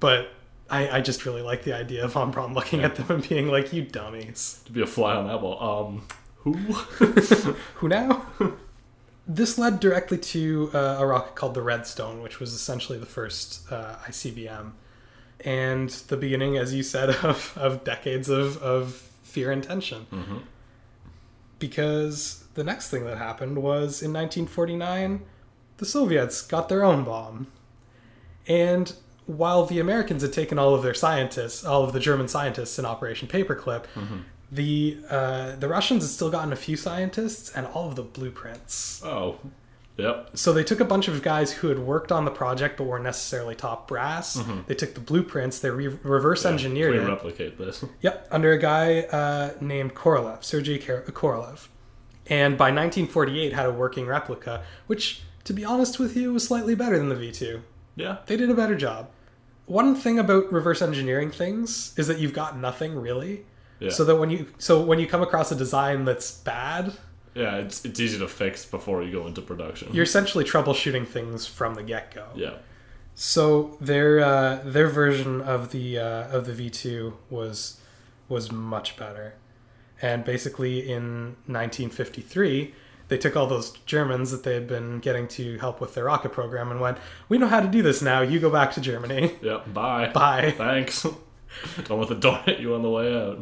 [0.00, 0.28] But
[0.70, 3.48] I, I just really like the idea of Von Braun looking at them and being
[3.48, 4.62] like, you dummies.
[4.66, 5.86] To be a fly on that wall.
[5.88, 6.02] Um,
[6.54, 7.54] who?
[7.76, 8.26] Who now?
[9.26, 13.70] this led directly to uh, a rocket called the Redstone, which was essentially the first
[13.70, 14.72] uh, ICBM.
[15.44, 20.06] And the beginning, as you said, of, of decades of, of fear and tension.
[20.12, 20.42] Mhm.
[21.58, 25.22] Because the next thing that happened was in 1949,
[25.78, 27.48] the Soviets got their own bomb.
[28.46, 28.92] And
[29.26, 32.84] while the Americans had taken all of their scientists, all of the German scientists in
[32.86, 33.84] Operation Paperclip,
[34.50, 39.02] the uh, the Russians had still gotten a few scientists and all of the blueprints.
[39.04, 39.38] Oh,
[39.96, 40.30] yep.
[40.34, 43.04] So they took a bunch of guys who had worked on the project but weren't
[43.04, 44.40] necessarily top brass.
[44.66, 47.08] They took the blueprints, they re- reverse engineered Can it.
[47.08, 47.84] replicate this?
[48.00, 51.68] Yep, under a guy uh, named Korolev, Sergei Korolev.
[52.30, 56.74] And by 1948 had a working replica, which, to be honest with you, was slightly
[56.74, 57.62] better than the V2.
[57.96, 58.18] Yeah.
[58.26, 59.10] They did a better job.
[59.66, 63.44] One thing about reverse engineering things is that you've got nothing really.
[63.80, 63.90] Yeah.
[63.90, 66.92] So that when you so when you come across a design that's bad,
[67.34, 69.92] Yeah, it's it's easy to fix before you go into production.
[69.92, 72.26] you're essentially troubleshooting things from the get go.
[72.34, 72.54] yeah.
[73.14, 77.80] So their uh, their version of the uh, of the V two was
[78.28, 79.34] was much better,
[80.02, 82.74] and basically in 1953
[83.08, 86.30] they took all those Germans that they had been getting to help with their rocket
[86.30, 88.20] program and went, "We know how to do this now.
[88.20, 89.32] You go back to Germany.
[89.42, 89.72] Yep.
[89.72, 90.10] Bye.
[90.12, 91.02] Bye." Thanks.
[91.84, 93.40] Don't let the door hit you on the way out.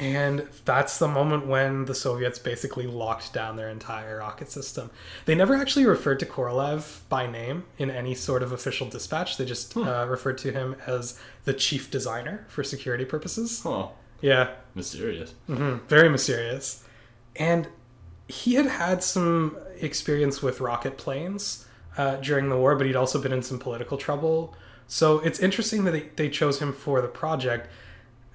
[0.00, 4.90] And that's the moment when the Soviets basically locked down their entire rocket system.
[5.26, 9.36] They never actually referred to Korolev by name in any sort of official dispatch.
[9.36, 13.60] They just uh, referred to him as the chief designer for security purposes.
[13.62, 13.88] Huh.
[14.22, 15.34] Yeah, Mysterious.
[15.46, 16.82] hmm very mysterious.
[17.36, 17.68] And
[18.26, 21.66] he had had some experience with rocket planes
[21.98, 24.54] uh, during the war, but he'd also been in some political trouble.
[24.86, 27.68] So it's interesting that they, they chose him for the project.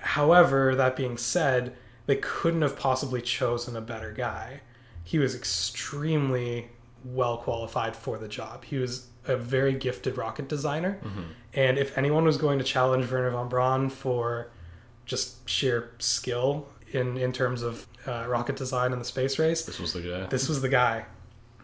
[0.06, 4.62] However, that being said, they couldn't have possibly chosen a better guy.
[5.04, 6.70] He was extremely
[7.04, 8.66] well qualified for the job.
[8.66, 11.00] He was a very gifted rocket designer.
[11.54, 14.52] And if anyone was going to challenge Wernher von Braun for
[15.06, 19.80] just sheer skill in, in terms of uh, rocket design in the space race, This
[19.80, 20.26] was the guy.
[20.28, 21.06] this was the guy.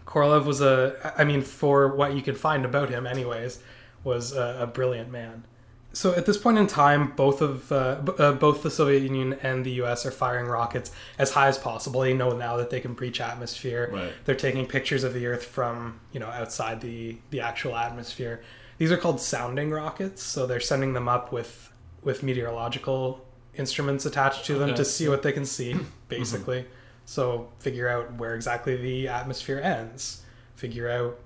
[0.06, 3.60] Korolev was a, I mean, for what you can find about him, anyways,
[4.04, 5.45] was a, a brilliant man.
[5.93, 9.34] So at this point in time, both of uh, b- uh, both the Soviet Union
[9.43, 10.06] and the U.S.
[10.06, 11.99] are firing rockets as high as possible.
[12.01, 13.89] They know now that they can breach atmosphere.
[13.91, 14.13] Right.
[14.23, 18.41] They're taking pictures of the Earth from you know outside the the actual atmosphere.
[18.77, 20.23] These are called sounding rockets.
[20.23, 21.71] So they're sending them up with
[22.04, 23.25] with meteorological
[23.58, 24.77] instruments attached to them Okay.
[24.77, 25.75] to see what they can see,
[26.08, 26.65] basically.
[27.06, 30.23] So figure out where exactly the atmosphere ends.
[30.56, 31.19] Figure out,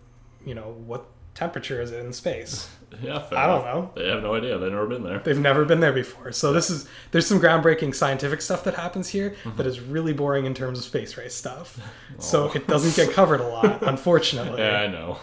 [0.45, 2.67] you know, what temperature is it in space.
[3.01, 3.91] Yeah, fair I don't know.
[3.95, 4.57] They have no idea.
[4.57, 5.19] They've never been there.
[5.19, 6.31] They've never been there before.
[6.31, 9.57] So this is there's some groundbreaking scientific stuff that happens here Mm-hmm.
[9.57, 11.79] that is really boring in terms of space race stuff.
[12.19, 14.61] So it doesn't get covered a lot, unfortunately.
[14.61, 14.65] Oh.
[14.65, 15.17] Yeah, I know.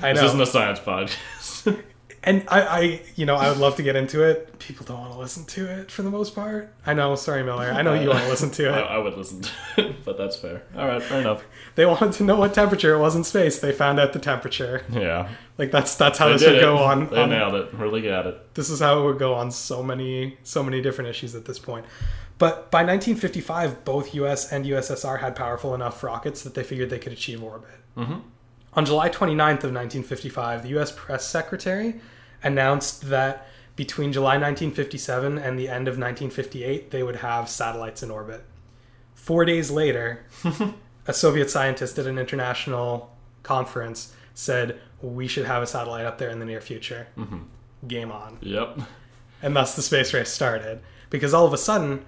[0.00, 0.22] I know.
[0.22, 1.78] This isn't a science podcast.
[2.22, 4.58] and I, I, you know, I would love to get into it.
[4.58, 6.72] People don't want to listen to it for the most part.
[6.86, 7.14] I know.
[7.14, 7.70] Sorry, Miller.
[7.70, 8.82] I know you want to listen to it.
[8.82, 10.62] I would listen to it, but that's fair.
[10.76, 11.42] All right, fair enough.
[11.76, 13.58] They wanted to know what temperature it was in space.
[13.60, 14.84] They found out the temperature.
[14.92, 15.28] Yeah.
[15.56, 16.60] Like that's that's how They this would it.
[16.60, 17.08] go on.
[17.08, 17.72] They on nailed it.
[17.74, 18.54] Really got it.
[18.54, 21.58] this is how it would go on so many so many different issues at this
[21.58, 21.86] point.
[22.38, 26.98] But by 1955, both US and USSR had powerful enough rockets that they figured they
[26.98, 27.68] could achieve orbit.
[27.96, 28.22] Mhm.
[28.74, 32.00] On July 29th of 1955, the US press secretary
[32.42, 38.10] announced that between July 1957 and the end of 1958, they would have satellites in
[38.10, 38.44] orbit.
[39.14, 40.24] Four days later,
[41.06, 46.30] a Soviet scientist at an international conference said, We should have a satellite up there
[46.30, 47.08] in the near future.
[47.16, 47.38] Mm-hmm.
[47.88, 48.80] Game on Yep.
[49.42, 52.04] and thus the space race started because all of a sudden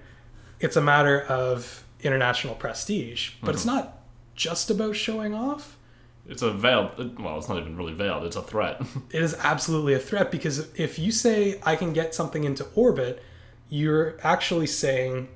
[0.59, 3.77] it's a matter of international prestige but it's mm-hmm.
[3.77, 4.03] not
[4.35, 5.77] just about showing off
[6.27, 7.19] It's a veiled.
[7.19, 8.23] Well, it's not even really veiled.
[8.23, 8.81] It's a threat.
[9.11, 13.21] it is absolutely a threat because if you say i can get something into orbit
[13.69, 15.27] you're actually saying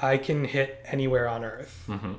[0.00, 2.12] i can hit anywhere on earth mm-hmm.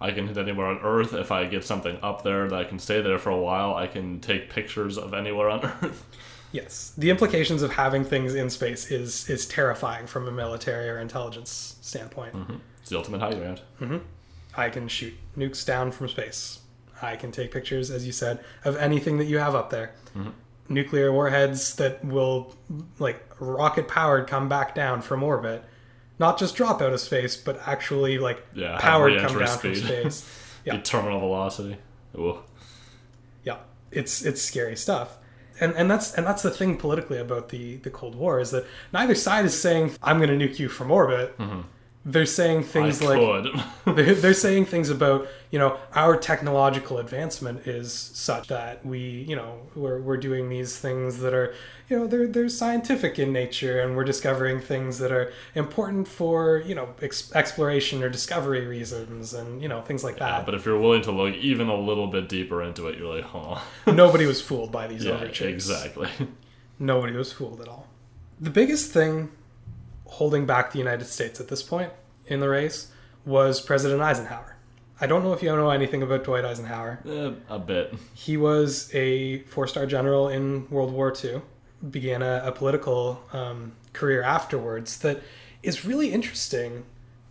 [0.00, 1.14] I can hit anywhere on Earth.
[1.14, 3.86] If I get something up there that I can stay there for a while, I
[3.86, 6.04] can take pictures of anywhere on Earth.
[6.52, 10.98] yes the implications of having things in space is is terrifying from a military or
[10.98, 12.56] intelligence standpoint mm-hmm.
[12.80, 13.62] It's the ultimate high ground.
[13.80, 13.98] Mm-hmm.
[14.54, 16.58] I can shoot nukes down from space.
[17.02, 19.92] I can take pictures, as you said, of anything that you have up there.
[20.16, 20.30] Mm-hmm.
[20.68, 22.54] Nuclear warheads that will,
[22.98, 25.62] like rocket powered, come back down from orbit.
[26.18, 30.40] not just drop out of space, but actually like Yeah, powered come down from space.
[30.64, 30.80] Yeah.
[30.80, 31.76] Terminal velocity.
[32.16, 32.38] Ooh.
[33.44, 33.58] Yeah,
[33.90, 35.18] it's it's scary stuff.
[35.60, 38.64] And and that's and that's the thing politically about the the Cold War is that
[38.90, 41.36] neither side is saying I'm going to nuke you from orbit.
[41.36, 41.60] Mm-hmm.
[42.06, 43.00] They're saying things.
[43.00, 43.44] I like
[43.96, 49.34] they're, they're saying things about you know our technological advancement is such that we you
[49.36, 51.54] know we're, we're doing these things that are
[51.88, 56.62] you know they're they're scientific in nature and we're discovering things that are important for
[56.66, 60.54] you know ex- exploration or discovery reasons and you know things like Yeah, that but
[60.54, 63.60] if you're willing to look even a little bit deeper into it, you're like, huh.
[63.92, 66.08] nobody was fooled by these yeah, overtures exactly.
[66.78, 67.86] nobody was fooled at all
[68.40, 69.30] the biggest thing
[70.18, 71.92] holding back the united states at this point
[72.26, 72.90] in the race
[73.24, 74.56] was president eisenhower
[75.00, 77.94] i don't know if you know anything about dwight eisenhower Eh, a bit.
[78.14, 81.42] He was a four star general in World War II,
[81.90, 85.22] began a, a political um, career afterwards that
[85.62, 86.84] is really interesting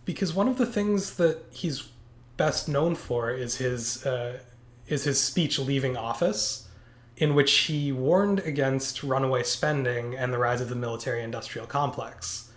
[0.04, 1.88] because one of the things that he's
[2.36, 4.38] best known for is his, uh,
[4.86, 6.68] is his speech leaving office,
[7.16, 12.50] in which he warned against runaway spending and the rise of the military industrial complex.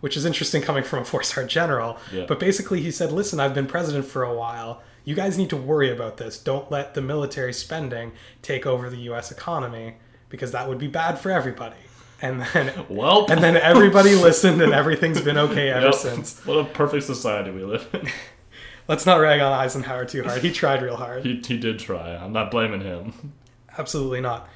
[0.00, 1.98] Which is interesting coming from a four star general.
[2.12, 2.26] Yeah.
[2.28, 4.82] But basically, he said, Listen, I've been president for a while.
[5.04, 6.38] You guys need to worry about this.
[6.38, 9.96] Don't let the military spending take over the US economy
[10.28, 11.76] because that would be bad for everybody.
[12.22, 15.94] And then Well, and then everybody listened and everything's been okay ever Yep.
[15.94, 16.40] since.
[16.46, 18.08] What a perfect society we live in.
[18.88, 20.42] Let's not rag on Eisenhower too hard.
[20.42, 21.24] He tried real hard.
[21.24, 22.14] he, he did try.
[22.16, 23.32] I'm not blaming him.
[23.78, 24.48] Absolutely not.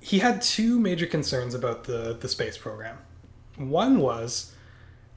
[0.00, 2.98] He had two major concerns about the, the space program.
[3.56, 4.54] One was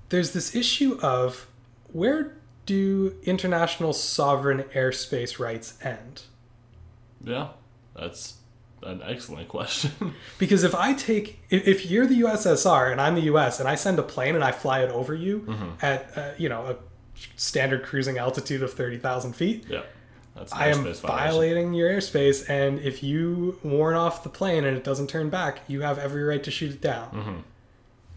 [0.09, 1.47] there's this issue of
[1.91, 6.23] where do international sovereign airspace rights end?
[7.23, 7.49] Yeah,
[7.95, 8.35] that's
[8.83, 9.91] an excellent question.
[10.37, 13.99] Because if I take, if, you're the USSR and I'm the US and I send
[13.99, 16.75] a plane and I fly it over you at, uh, you know, a
[17.35, 19.83] standard cruising altitude of 30,000 feet, yeah,
[20.35, 21.07] that's I am violation.
[21.07, 25.61] violating your airspace, and if you warn off the plane and it doesn't turn back,
[25.67, 27.09] you have every right to shoot it down.
[27.11, 27.37] Mm-hmm.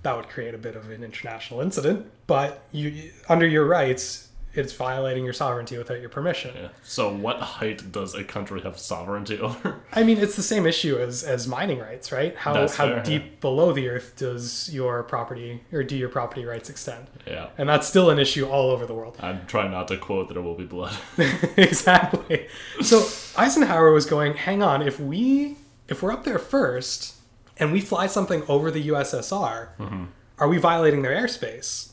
[0.02, 4.72] That would create a bit of an international incident, but you, under your rights, it's
[4.72, 6.52] violating your sovereignty without your permission.
[6.54, 6.68] Yeah.
[6.82, 9.80] So, what height does a country have sovereignty over?
[9.92, 12.36] I mean, it's the same issue as, as mining rights, right?
[12.36, 16.44] How That's how fair, deep below the earth does your property or do your property
[16.44, 17.08] rights extend?
[17.26, 17.48] yeah.
[17.58, 19.16] And that's still an issue all over the world.
[19.20, 20.96] I'm trying not to quote that "There will be blood."
[21.56, 22.48] exactly.
[22.80, 23.06] So
[23.36, 25.56] Eisenhower was going, hang on, if we
[25.88, 27.14] if we're up there first
[27.58, 30.04] and we fly something over the USSR, Mm-hmm.
[30.38, 31.92] are we violating their airspace?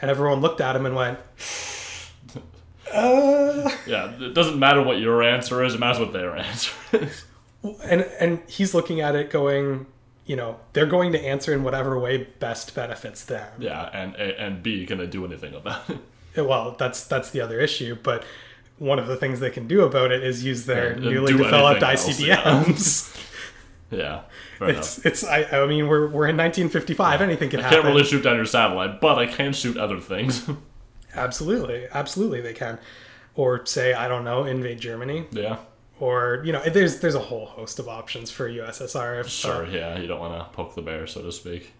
[0.00, 1.18] And everyone looked at him and went,
[2.92, 7.24] uh, yeah, it doesn't matter what your answer is; it matters what their answer is.
[7.84, 9.86] and and he's looking at it going,
[10.26, 13.48] you know, they're going to answer in whatever way best benefits them.
[13.58, 16.42] Yeah, and and B, can they do anything about it?
[16.42, 18.24] Well, that's that's the other issue, but
[18.78, 21.82] one of the things they can do about it is use their Yeah, newly developed
[21.82, 23.20] anything else, ICBMs.
[23.90, 24.22] Yeah,
[24.64, 25.06] fair enough.
[25.06, 27.20] It's it's I, I mean we're we're in 1955.
[27.22, 27.78] Anything can I happen.
[27.78, 30.48] I can't really shoot down your satellite, but I can shoot other things.
[31.16, 32.78] Absolutely, absolutely they can.
[33.36, 35.58] Or say I don't know, invade Germany, yeah,
[36.00, 39.20] or you know, there's there's a whole host of options for USSR.
[39.20, 39.66] If, uh, sure.
[39.66, 41.72] Yeah, you don't want to poke the bear, so to speak.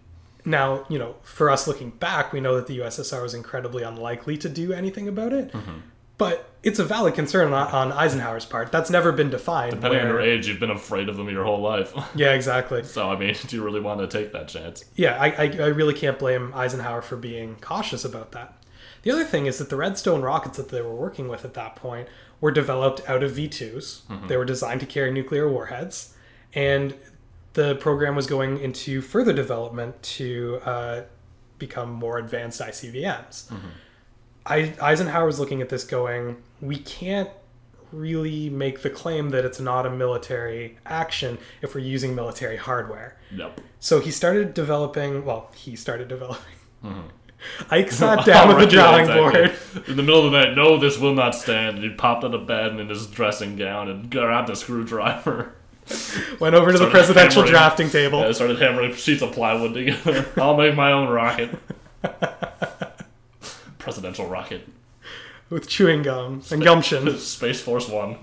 [0.45, 4.37] now you know, for us looking back, we know that the USSR was incredibly unlikely
[4.37, 5.51] to do anything about it.
[5.51, 5.79] Mm-hmm.
[6.17, 8.71] But it's a valid concern on, on Eisenhower's part.
[8.71, 9.73] That's never been defined.
[9.75, 11.93] Depending on your age, you've been afraid of them your whole life.
[12.15, 12.83] Yeah, exactly.
[12.83, 14.85] so I mean, do you really want to take that chance?
[14.95, 18.53] yeah, I, I, I really can't blame Eisenhower for being cautious about that.
[19.03, 21.75] The other thing is that the Redstone rockets that they were working with at that
[21.75, 22.07] point
[22.41, 24.27] were developed out of V 2s.
[24.27, 26.15] They were designed to carry nuclear warheads.
[26.55, 26.95] And
[27.53, 31.01] the program was going into further development to uh,
[31.59, 33.51] become more advanced ICBMs.
[34.45, 37.29] I, Eisenhower was looking at this going, we can't
[37.91, 43.17] really make the claim that it's not a military action if we're using military hardware.
[43.35, 43.61] Yep.
[43.79, 45.25] So he started developing.
[45.25, 46.43] Well, he started developing.
[46.83, 47.01] Mm-hmm.
[47.69, 49.55] Ike sat down at the Right, yeah, drawing board.
[49.87, 51.77] In the middle of the night, no, this will not stand.
[51.77, 55.53] And he popped out of bed in his dressing gown and grabbed a screwdriver.
[56.39, 57.51] Went over to the presidential hammering.
[57.51, 58.23] drafting table.
[58.23, 60.27] And started hammering sheets of plywood together.
[60.37, 61.51] I'll make my own rocket.
[63.85, 64.67] Presidential rocket.
[65.49, 67.17] with chewing gum and gumption.
[67.19, 68.17] Space Force One.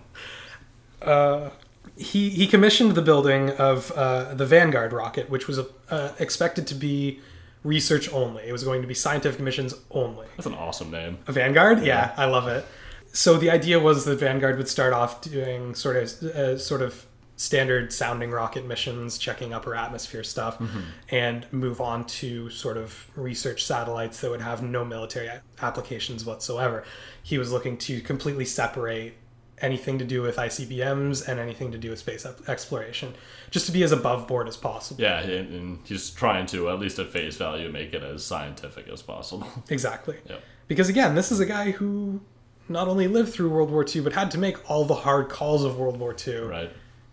[1.00, 1.50] Uh,
[1.96, 6.74] he he commissioned the building of uh, the Vanguard rocket, which was uh, expected to
[6.74, 7.20] be
[7.62, 8.42] research only.
[8.42, 10.26] It was going to be scientific missions only.
[10.36, 11.18] That's an awesome name.
[11.28, 12.66] A Vanguard, yeah, I love it.
[13.12, 17.06] So the idea was that Vanguard would start off doing sort of uh, sort of
[17.42, 20.80] standard sounding rocket missions, checking upper atmosphere stuff, mm-hmm.
[21.08, 25.28] and move on to sort of research satellites that would have no military
[25.60, 26.84] applications whatsoever.
[27.20, 29.14] He was looking to completely separate
[29.58, 33.12] anything to do with ICBMs and anything to do with space exploration,
[33.50, 35.02] just to be as above board as possible.
[35.02, 38.88] Yeah, and, and he's trying to, at least at face value, make it as scientific
[38.88, 39.48] as possible.
[39.68, 40.16] Exactly.
[40.28, 40.42] Yep.
[40.68, 42.20] Because again, this is a guy who
[42.68, 45.64] not only lived through World War II, but had to make all the hard calls
[45.64, 46.40] of World War II.
[46.40, 46.70] Right.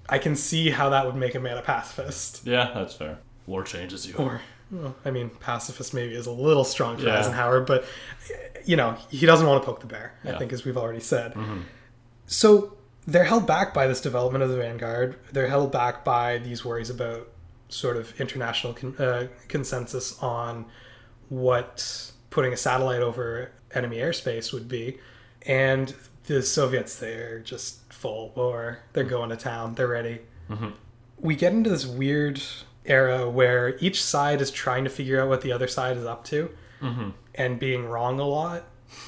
[0.09, 2.41] I can see how that would make a man a pacifist.
[2.45, 3.19] Yeah, that's fair.
[3.47, 4.15] War changes you.
[4.15, 4.41] Or,
[4.71, 7.19] well, I mean, pacifist maybe is a little strong for Yeah.
[7.19, 7.85] Eisenhower, but,
[8.65, 11.33] you know, he doesn't want to poke the bear, I think, as we've already said.
[12.27, 15.15] So they're held back by this development of the Vanguard.
[15.31, 17.27] They're held back by these worries about
[17.69, 20.65] sort of international con- uh, consensus on
[21.29, 24.99] what putting a satellite over enemy airspace would be.
[25.43, 25.95] And
[26.25, 28.79] the Soviets, they're just full war.
[28.93, 29.75] They're going to town.
[29.75, 30.21] They're ready.
[31.19, 32.41] We get into this weird
[32.85, 36.23] era where each side is trying to figure out what the other side is up
[36.25, 36.49] to
[37.35, 38.63] and being wrong a lot.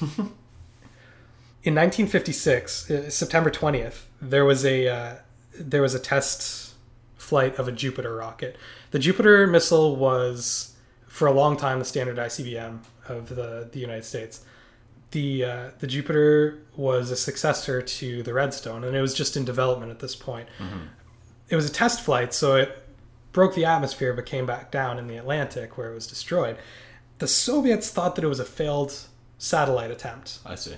[1.64, 5.14] In 1956, uh, September 20th, there was a uh,
[5.58, 6.74] there was a test
[7.16, 8.56] flight of a Jupiter rocket.
[8.90, 10.74] The Jupiter missile was
[11.06, 14.44] for a long time the standard ICBM of the, the United States.
[15.12, 19.44] The uh, the Jupiter was a successor to the Redstone, and it was just in
[19.44, 20.48] development at this point.
[21.48, 22.78] It was a test flight, so it
[23.32, 26.56] broke the atmosphere but came back down in the Atlantic where it was destroyed.
[27.18, 29.06] The Soviets thought that it was a failed
[29.38, 30.76] satellite attempt, I see.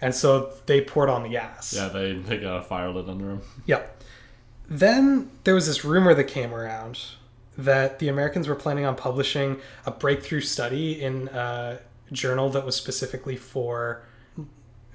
[0.00, 1.72] and so they poured on the gas.
[1.74, 3.42] Yeah, they, they got a fire lit under him.
[3.66, 4.02] Yep.
[4.68, 7.00] Then there was this rumor that came around
[7.56, 11.78] that the Americans were planning on publishing a breakthrough study in a
[12.12, 14.02] journal that was specifically for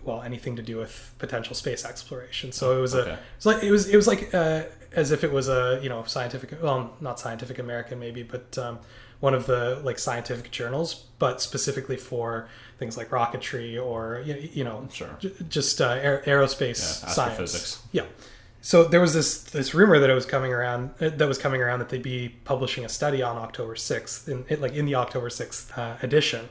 [0.04, 2.52] well anything to do with potential space exploration.
[2.52, 3.12] So it was Okay.
[3.12, 5.90] a it's like it was it was like uh, as if it was a you
[5.90, 8.80] know scientific well not scientific American maybe but um,
[9.22, 12.50] one of the like scientific journals but specifically for
[12.80, 15.16] things like rocketry or you you know Sure.
[15.20, 17.82] j- just uh, aer- aerospace Yeah, science.
[17.94, 18.06] Yeah.
[18.60, 21.62] So there was this this rumor that it was coming around uh, that was coming
[21.62, 24.96] around that they'd be publishing a study on October sixth in it, like in the
[24.96, 26.48] October sixth uh, edition,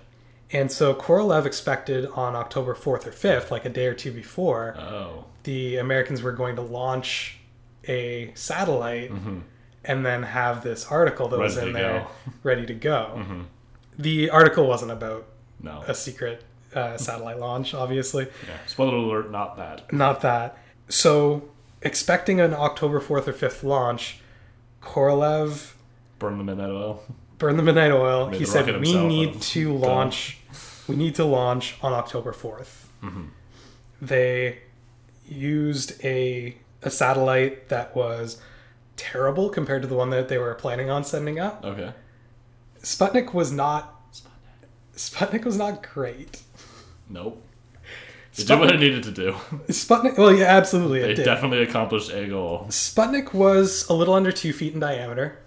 [0.53, 4.77] and so Korolev expected on October fourth or fifth, like a day or two before,
[4.79, 5.25] Oh.
[5.45, 7.39] the Americans were going to launch
[7.89, 9.11] a satellite
[9.85, 12.33] and then have this article that was in there go.
[12.43, 13.25] ready to go.
[13.99, 15.27] The article wasn't about
[15.61, 15.83] No.
[15.87, 16.45] a secret
[16.75, 18.25] uh, satellite launch, obviously.
[18.47, 18.57] Yeah.
[18.67, 19.93] Spoiler alert, not that.
[19.93, 20.57] Not that.
[20.89, 21.49] So,
[21.83, 24.21] expecting an October 4th or 5th launch,
[24.83, 25.73] Korolev
[26.19, 27.03] Burn the midnight oil.
[27.39, 28.29] Burn the midnight oil.
[28.31, 30.39] Made he said, "We need to done." launch.
[30.89, 33.25] We need to launch on October 4th." Mm-hmm.
[34.01, 34.59] They
[35.29, 38.41] used a a satellite that was
[38.97, 41.65] terrible compared to the one that they were planning on sending up.
[41.65, 41.93] Okay.
[42.83, 43.95] Sputnik was not.
[44.97, 46.43] Sputnik was not great.
[47.09, 47.43] Nope.
[48.35, 49.33] It did what it needed to do.
[49.69, 50.17] Sputnik.
[50.17, 51.25] Well, yeah, absolutely, it They did.
[51.27, 52.65] definitely accomplished a goal.
[52.71, 55.39] Sputnik was a little under two feet in diameter.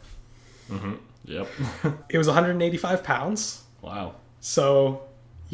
[0.69, 0.93] Mm-hmm.
[1.25, 1.47] Yep.
[2.09, 3.63] It was 185 pounds.
[3.81, 4.13] wow.
[4.39, 5.01] So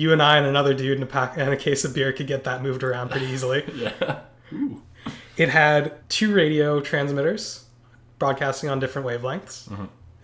[0.01, 2.27] you and I and another dude in a pack and a case of beer could
[2.27, 3.63] get that moved around pretty easily.
[3.75, 4.19] Yeah.
[4.53, 4.81] Ooh.
[5.37, 7.65] it had two radio transmitters
[8.19, 9.71] broadcasting on different wavelengths.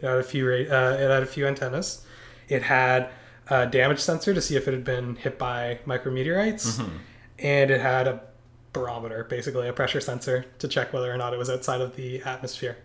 [0.01, 2.05] It had a few ra- uh, it had a few antennas.
[2.49, 3.09] It had
[3.49, 6.87] a damage sensor to see if it had been hit by micrometeorites,
[7.39, 8.21] and it had a
[8.73, 12.21] barometer, basically a pressure sensor, to check whether or not it was outside of the
[12.23, 12.77] atmosphere.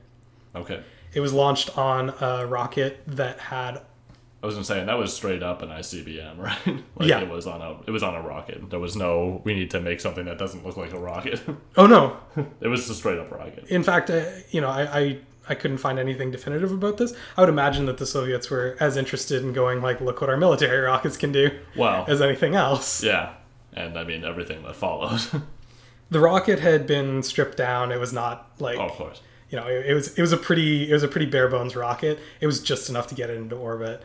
[0.54, 0.82] Okay.
[1.14, 3.82] It was launched on a rocket that had
[4.42, 6.66] I was gonna say, that was straight up an ICBM, right?
[6.96, 7.20] like Yeah.
[7.20, 8.70] it was on a it was on a rocket.
[8.70, 11.40] There was no we need to make something that doesn't look like a rocket.
[11.76, 12.16] oh no
[12.60, 13.66] it was a straight up rocket.
[13.68, 15.18] in fact, uh, you know, I, I
[15.48, 17.14] I couldn't find anything definitive about this.
[17.36, 20.36] I would imagine that the Soviets were as interested in going like, look what our
[20.36, 22.04] military rockets can do, Wow.
[22.08, 23.02] as anything else.
[23.02, 23.34] Yeah.
[23.72, 25.20] And I mean everything that followed.
[26.10, 27.90] The rocket had been stripped down.
[27.90, 29.20] It was not like oh, of course.
[29.52, 31.76] You know, it, it was it was a pretty it was a pretty bare bones
[31.76, 32.18] rocket.
[32.40, 34.02] It was just enough to get it into orbit.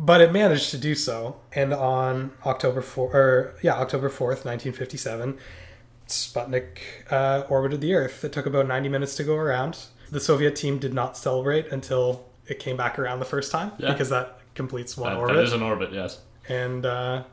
[0.00, 4.72] But it managed to do so, and on October four, or yeah, October fourth, nineteen
[4.72, 5.38] fifty seven,
[6.06, 6.78] Sputnik
[7.10, 8.24] uh, orbited the Earth.
[8.24, 9.78] It took about ninety minutes to go around.
[10.10, 13.92] The Soviet team did not celebrate until it came back around the first time Yeah.
[13.92, 16.20] because that completes one That, orbit, that is an orbit, yes.
[16.48, 17.24] and uh,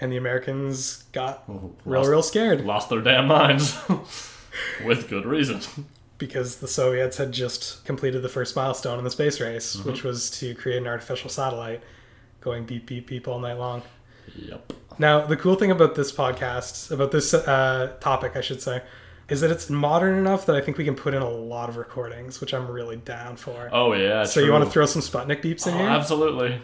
[0.00, 3.76] and the Americans got real, Lost- real scared Lost their damn minds.
[4.86, 5.60] With good reason.
[6.18, 9.88] because the Soviets had just completed the first milestone in the space race, Mm-hmm.
[9.88, 11.82] which was to create an artificial satellite
[12.40, 13.82] going beep beep beep all night long.
[14.36, 14.72] Yep.
[14.98, 18.82] Now, the cool thing about this podcast, about this uh, topic, I should say,
[19.28, 21.76] is that it's modern enough that I think we can put in a lot of
[21.76, 23.68] recordings, which I'm really down for.
[23.72, 24.24] Oh yeah.
[24.24, 25.88] so you want to throw some Sputnik beeps in Oh, here?
[25.88, 26.60] absolutely.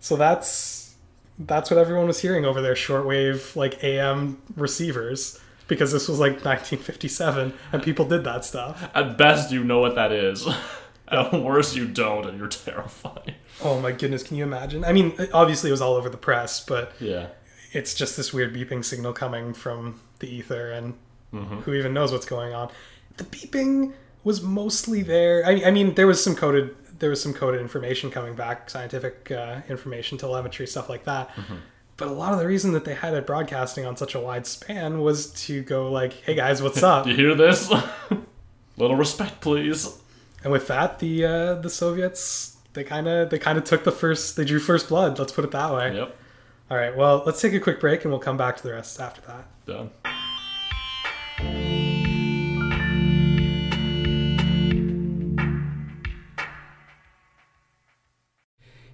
[0.00, 0.81] So that's
[1.38, 6.44] that's what everyone was hearing over their shortwave like AM receivers because this was like
[6.44, 8.90] 1957 and people did that stuff.
[8.94, 10.46] At best, you know what that is.
[11.08, 13.34] At worst, you don't, and you're terrified.
[13.62, 14.84] Oh my goodness, can you imagine?
[14.84, 17.26] I mean, obviously it was all over the press, but Yeah.
[17.72, 20.94] it's just this weird beeping signal coming from the ether and
[21.32, 21.56] mm-hmm.
[21.60, 22.70] who even knows what's going on.
[23.18, 23.92] The beeping
[24.24, 25.44] was mostly there.
[25.44, 29.32] I, I mean, there was some coded there was some coded information coming back, scientific
[29.32, 31.30] uh, information, telemetry, stuff like that.
[31.96, 34.46] But a lot of the reason that they had it broadcasting on such a wide
[34.46, 37.70] span was to go like, "Hey guys, what's up?" You hear this?
[38.76, 39.98] Little respect, please.
[40.44, 43.92] And with that, the uh, the Soviets they kind of they kind of took the
[43.92, 45.18] first they drew first blood.
[45.18, 45.96] Let's put it that way.
[45.96, 46.16] Yep.
[46.70, 46.96] All right.
[46.96, 49.90] Well, let's take a quick break and we'll come back to the rest after that.
[51.40, 51.91] Done.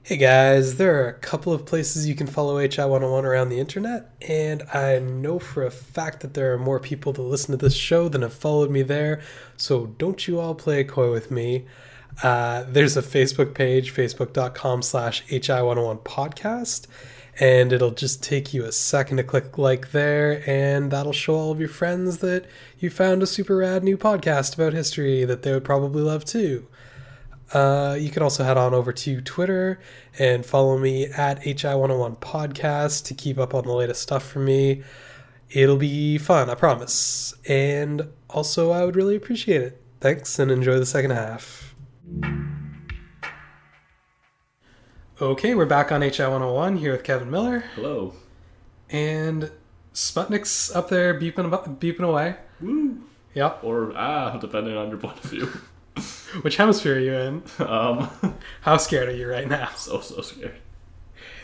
[0.02, 3.60] Hey guys, there are a couple of places you can follow HI 101 around the
[3.60, 7.58] internet, and I know for a fact that there are more people that listen to
[7.58, 9.20] this show than have followed me there,
[9.58, 11.66] so don't you all play coy with me.
[12.22, 16.86] Uh, there's a Facebook page, facebook.com slash HI101 podcast,
[17.38, 21.52] and it'll just take you a second to click like there, and that'll show all
[21.52, 22.46] of your friends that
[22.78, 26.66] you found a super rad new podcast about history that they would probably love too.
[27.52, 29.80] Uh, you can also head on over to Twitter
[30.18, 34.82] and follow me at HI101 Podcast to keep up on the latest stuff from me.
[35.50, 37.34] It'll be fun, I promise.
[37.48, 39.82] And also, I would really appreciate it.
[40.00, 41.74] Thanks and enjoy the second half.
[45.20, 47.64] Okay, we're back on HI101 here with Kevin Miller.
[47.74, 48.14] Hello.
[48.90, 49.50] And
[49.94, 52.36] Sputnik's up there beeping, beeping away.
[52.60, 53.02] Woo.
[53.34, 53.60] Yep.
[53.64, 55.50] Or ah, depending on your point of view.
[56.42, 57.42] Which hemisphere are you in?
[57.66, 58.10] um,
[58.62, 59.68] How scared are you right now?
[59.76, 60.56] so so scared.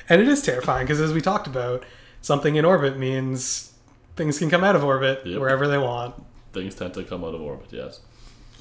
[0.09, 1.85] And it is terrifying because, as we talked about,
[2.21, 3.73] something in orbit means
[4.17, 5.41] things can come out of orbit Yep.
[5.41, 6.15] wherever they want.
[6.53, 7.69] Things tend to come out of orbit.
[7.71, 8.01] Yes.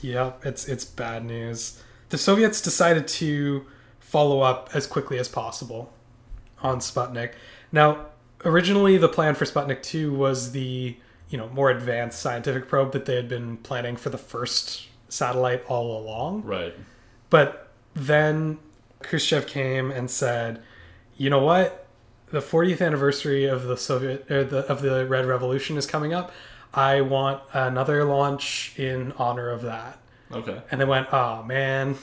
[0.02, 1.82] Yep, it's it's bad news.
[2.10, 3.66] The Soviets decided to
[4.00, 5.92] follow up as quickly as possible
[6.62, 7.34] on Sputnik.
[7.72, 8.06] Now,
[8.46, 10.96] originally the plan for Sputnik 2 was the,
[11.30, 15.64] you know, more advanced scientific probe that they had been planning for the first satellite
[15.68, 16.44] all along.
[16.44, 16.74] Right.
[17.30, 18.60] But then
[19.02, 20.62] Khrushchev came and said,
[21.18, 21.86] "You know what?
[22.32, 26.32] The 40th anniversary of the Soviet or the of the Red Revolution is coming up.
[26.74, 30.00] I want another launch in honor of that."
[30.32, 30.62] Okay.
[30.72, 31.98] And they went, "Oh man,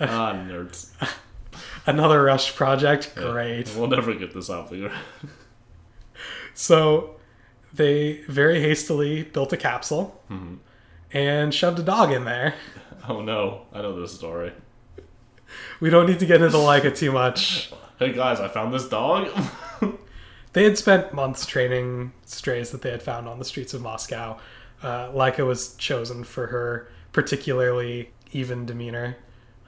[0.00, 0.90] ah, nerds.
[1.86, 3.12] another rush project.
[3.16, 3.30] Yeah.
[3.32, 4.92] Great." We'll never get this out there.
[6.52, 7.16] So
[7.72, 10.56] they very hastily built a capsule Mm-hmm.
[11.12, 12.54] And shoved a dog in there.
[13.08, 14.52] oh no, I know this story.
[15.80, 17.72] We don't need to get into Laika too much.
[18.00, 19.28] Hey guys, I found this dog.
[20.52, 24.38] They had spent months training strays that they had found on the streets of Moscow.
[24.82, 29.16] Uh, Laika was chosen for her particularly even demeanor.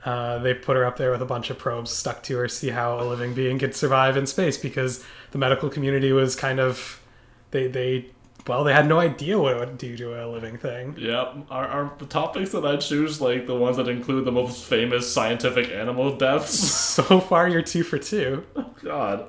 [0.05, 2.71] Uh, they put her up there with a bunch of probes stuck to her, see
[2.71, 7.01] how a living being could survive in space because the medical community was kind of
[7.53, 8.07] they they
[8.47, 10.97] well they had no idea what it would do to a living thing.
[10.99, 11.47] Yep.
[11.51, 15.13] Are, are the topics that I choose like the ones that include the most famous
[15.13, 16.81] scientific animal deaths?
[16.93, 18.45] So far, you're two for two.
[18.55, 19.27] Oh, God.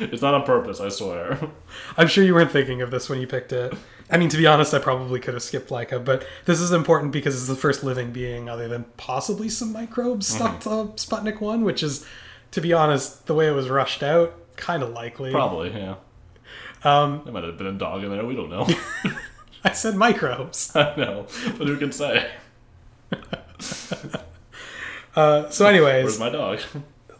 [0.00, 1.38] It's not on purpose, I swear.
[1.98, 3.74] I'm sure you weren't thinking of this when you picked it.
[4.10, 7.12] I mean, to be honest, I probably could have skipped Laika, but this is important
[7.12, 10.58] because it's the first living being, other than possibly some microbes, mm-hmm.
[10.58, 12.06] stuck to Sputnik 1, which is,
[12.52, 15.30] to be honest, the way it was rushed out, kind of likely.
[15.30, 15.96] Probably, yeah.
[16.84, 18.66] Um, There might have been a dog in there, we don't know.
[19.64, 20.70] I said microbes.
[20.76, 21.26] I know.
[21.58, 22.30] But who can say?
[25.16, 26.60] Uh, so, anyways, Where's my dog?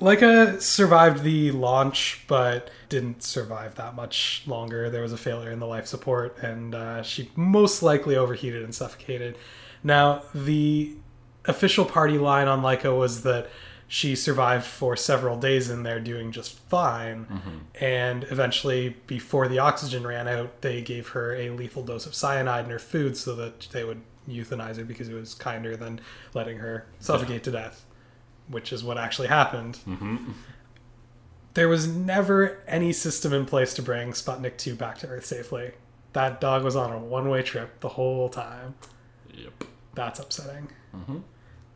[0.00, 4.88] Laika survived the launch, but didn't survive that much longer.
[4.88, 8.72] There was a failure in the life support, and uh, she most likely overheated and
[8.72, 9.36] suffocated.
[9.82, 10.94] Now, the
[11.46, 13.48] official party line on Laika was that
[13.90, 17.24] she survived for several days in there doing just fine.
[17.24, 17.84] Mm-hmm.
[17.84, 22.66] And eventually, before the oxygen ran out, they gave her a lethal dose of cyanide
[22.66, 26.00] in her food so that they would euthanize her because it was kinder than
[26.34, 27.86] letting her suffocate to death,
[28.46, 29.78] which is what actually happened.
[29.88, 30.32] Mm-hmm.
[31.54, 35.72] There was never any system in place to bring Sputnik 2 back to Earth safely.
[36.12, 38.74] That dog was on a one way trip the whole time.
[39.32, 39.64] Yep.
[39.94, 40.68] That's upsetting.
[40.94, 41.18] Mm-hmm.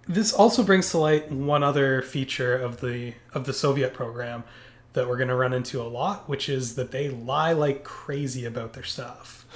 [0.08, 4.44] This also brings to light one other feature of the of the Soviet program.
[4.92, 8.44] that we're going to run into a lot, which is that they lie like crazy
[8.44, 9.46] about their stuff.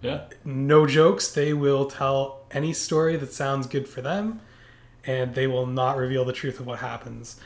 [0.00, 0.24] Yeah.
[0.44, 4.40] No jokes, they will tell any story that sounds good for them,
[5.04, 7.38] and they will not reveal the truth of what happens.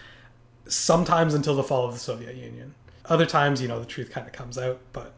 [0.67, 2.75] Sometimes until the fall of the Soviet Union.
[3.07, 5.15] Other times, you know, the truth kind of comes out, but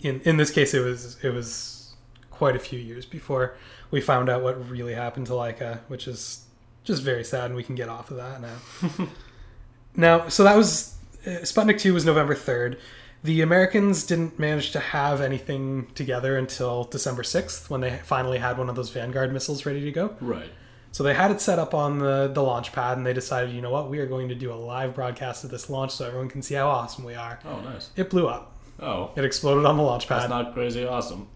[0.00, 1.94] in in this case, it was it was
[2.30, 3.54] quite a few years before
[3.92, 6.44] we found out what really happened to Laika, which is
[6.82, 9.08] just very sad, and we can get off of that now.
[9.96, 12.78] now, so that was uh, Sputnik 2 was November 3rd.
[13.22, 18.58] The Americans didn't manage to have anything together until December 6th when they finally had
[18.58, 20.16] one of those Vanguard missiles ready to go.
[20.20, 20.50] Right.
[20.90, 23.62] So they had it set up on the, the launch pad and they decided, you
[23.62, 26.28] know what, we are going to do a live broadcast of this launch so everyone
[26.28, 27.38] can see how awesome we are.
[27.44, 27.90] Oh, nice.
[27.96, 28.51] It blew up.
[28.80, 30.30] Oh, It exploded on the launch that's pad.
[30.30, 31.28] not crazy awesome.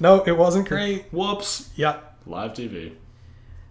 [0.00, 1.06] no, it wasn't great.
[1.12, 1.70] Whoops.
[1.74, 1.98] Yeah.
[2.26, 2.94] Live TV.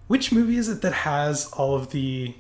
[0.08, 2.36] Which movie is it that has all of the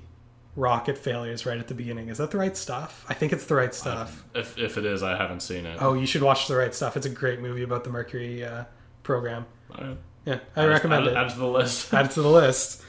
[0.55, 2.09] rocket failures right at the beginning?
[2.09, 3.05] Is that the right stuff?
[3.07, 4.25] I think it's the right stuff.
[4.35, 5.77] If, if it is, I haven't seen it.
[5.81, 6.97] Oh, you should watch the right stuff.
[6.97, 8.65] It's a great movie about the Mercury uh,
[9.03, 9.45] program.
[9.77, 9.97] All right.
[10.25, 11.17] Yeah, I recommend add, it.
[11.17, 11.93] Add to the list.
[11.93, 12.83] Add to the list.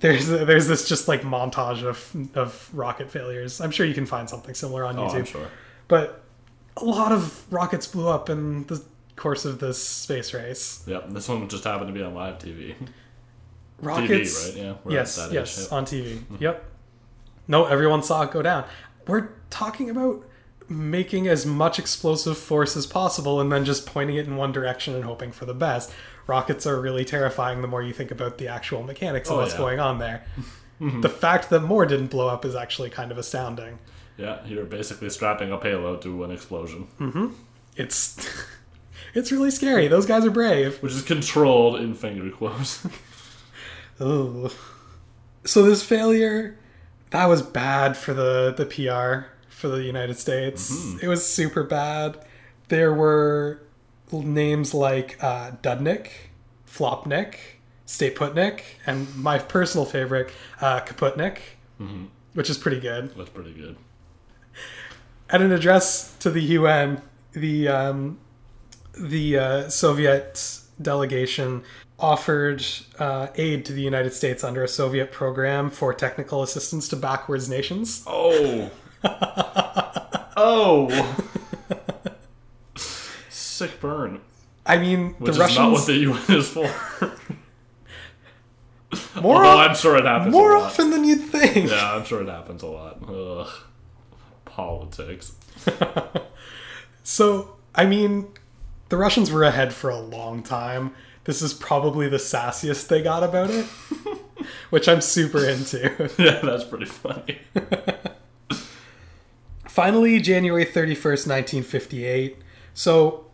[0.00, 3.60] There's there's this just like montage of of rocket failures.
[3.60, 5.14] I'm sure you can find something similar on oh, YouTube.
[5.14, 5.48] I'm sure.
[5.88, 6.24] But
[6.80, 8.82] a lot of rockets blew up in the
[9.16, 10.82] course of this space race.
[10.86, 11.10] Yep.
[11.10, 12.74] This one just happened to be on live TV.
[13.80, 14.64] Rockets, TV, right?
[14.64, 14.74] Yeah.
[14.84, 16.18] we're yes, that yes, age, on TV.
[16.24, 16.36] Hmm.
[16.40, 16.64] Yep.
[17.46, 18.64] No, everyone saw it go down.
[19.06, 20.24] We're talking about
[20.68, 24.94] making as much explosive force as possible and then just pointing it in one direction
[24.94, 25.90] and hoping for the best.
[26.26, 29.52] Rockets are really terrifying the more you think about the actual mechanics of Oh, what's
[29.52, 29.58] yeah.
[29.58, 30.24] going on there.
[30.80, 33.78] the fact that more didn't blow up is actually kind of astounding.
[34.18, 36.88] Yeah, you're basically strapping a payload to an explosion,
[37.76, 38.16] It's
[39.14, 39.88] it's really scary.
[39.88, 40.82] Those guys are brave.
[40.82, 42.84] which is controlled in finger quotes.
[44.00, 44.52] Ugh.
[45.44, 46.58] So this failure,
[47.10, 50.70] that was bad for the the PR for the United States.
[50.70, 50.98] Mm-hmm.
[51.04, 52.18] It was super bad.
[52.68, 53.62] There were
[54.12, 56.08] names like uh, Dudnik,
[56.66, 57.34] Flopnik,
[57.86, 61.38] Stay Putnik, and my personal favorite, uh, Kaputnik,
[61.80, 62.06] Mm-hmm.
[62.34, 63.14] which is pretty good.
[63.16, 63.76] That's pretty good.
[65.30, 67.02] At an address to the UN,
[67.32, 68.18] the um,
[68.98, 71.62] the uh, Soviet delegation
[71.98, 72.64] offered
[72.98, 77.48] uh, aid to the United States under a Soviet program for technical assistance to backwards
[77.48, 78.04] nations.
[79.04, 80.28] Oh.
[80.36, 81.16] oh.
[83.28, 84.20] Sick burn.
[84.66, 86.62] I mean, Which the is not what the UN is for.
[89.20, 91.70] more, Although I'm sure it happens more often than you'd think.
[91.70, 92.98] Yeah, I'm sure it happens a lot.
[93.08, 93.48] Ugh.
[94.58, 95.32] Politics.
[97.08, 98.28] So, I mean,
[98.90, 100.94] the Russians were ahead for a long time.
[101.24, 103.64] This is probably the sassiest they got about it,
[104.70, 106.10] which I'm super into.
[106.18, 107.38] Yeah, that's pretty funny.
[109.66, 112.36] Finally, January 31st, 1958.
[112.74, 113.24] So,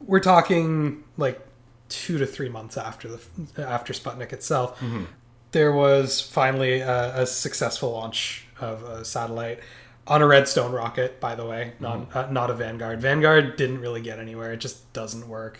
[0.00, 1.44] we're talking like
[1.88, 3.20] two to three months after the
[3.58, 4.78] after Sputnik itself.
[4.78, 5.06] Mm-hmm.
[5.50, 9.58] There was finally a, a successful launch of a satellite
[10.06, 11.20] on a Redstone rocket.
[11.20, 13.00] By the way, not uh, not a Vanguard.
[13.00, 14.52] Vanguard didn't really get anywhere.
[14.52, 15.58] It just doesn't work,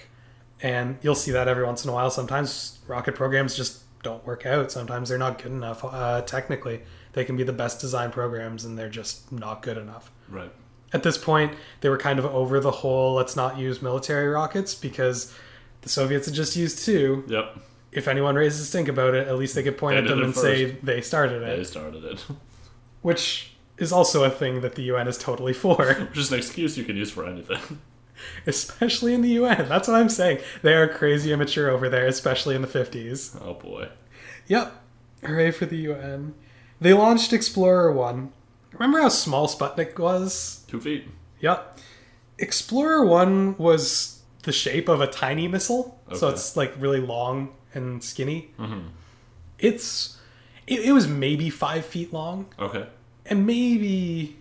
[0.60, 2.10] and you'll see that every once in a while.
[2.10, 4.70] Sometimes rocket programs just don't work out.
[4.70, 6.82] Sometimes they're not good enough uh, technically.
[7.14, 10.50] They can be the best design programs, and they're just not good enough Right.
[10.92, 14.74] at this point they were kind of over the whole let's not use military rockets
[14.74, 15.32] because
[15.82, 17.58] the soviets had just used two Yep.
[17.92, 20.22] if anyone raises a stink about it at least they could point They at them
[20.24, 22.24] and say they started it They started it.
[23.02, 26.76] which is also a thing that the un is totally for Which is an excuse
[26.78, 27.80] you can use for anything.
[28.46, 32.54] especially in the un that's what i'm saying they are crazy immature over there especially
[32.54, 33.88] in the 50s Oh boy.
[34.46, 34.72] yep
[35.24, 36.34] hooray for the un
[36.80, 38.32] they launched explorer 1
[38.72, 41.06] remember how small sputnik was Two feet.
[41.40, 41.78] Yep.
[42.38, 46.00] Explorer 1 was the shape of a tiny missile.
[46.14, 48.50] So it's like really long and skinny.
[48.58, 48.88] Mm-hmm.
[49.58, 50.16] It's.
[50.66, 52.86] It, it was maybe five feet long Okay.
[53.26, 54.36] And maybe.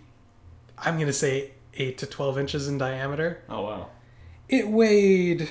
[0.78, 3.42] I'm going to say 8 to 12 inches in diameter.
[3.48, 3.88] Oh wow.
[4.48, 5.48] It weighed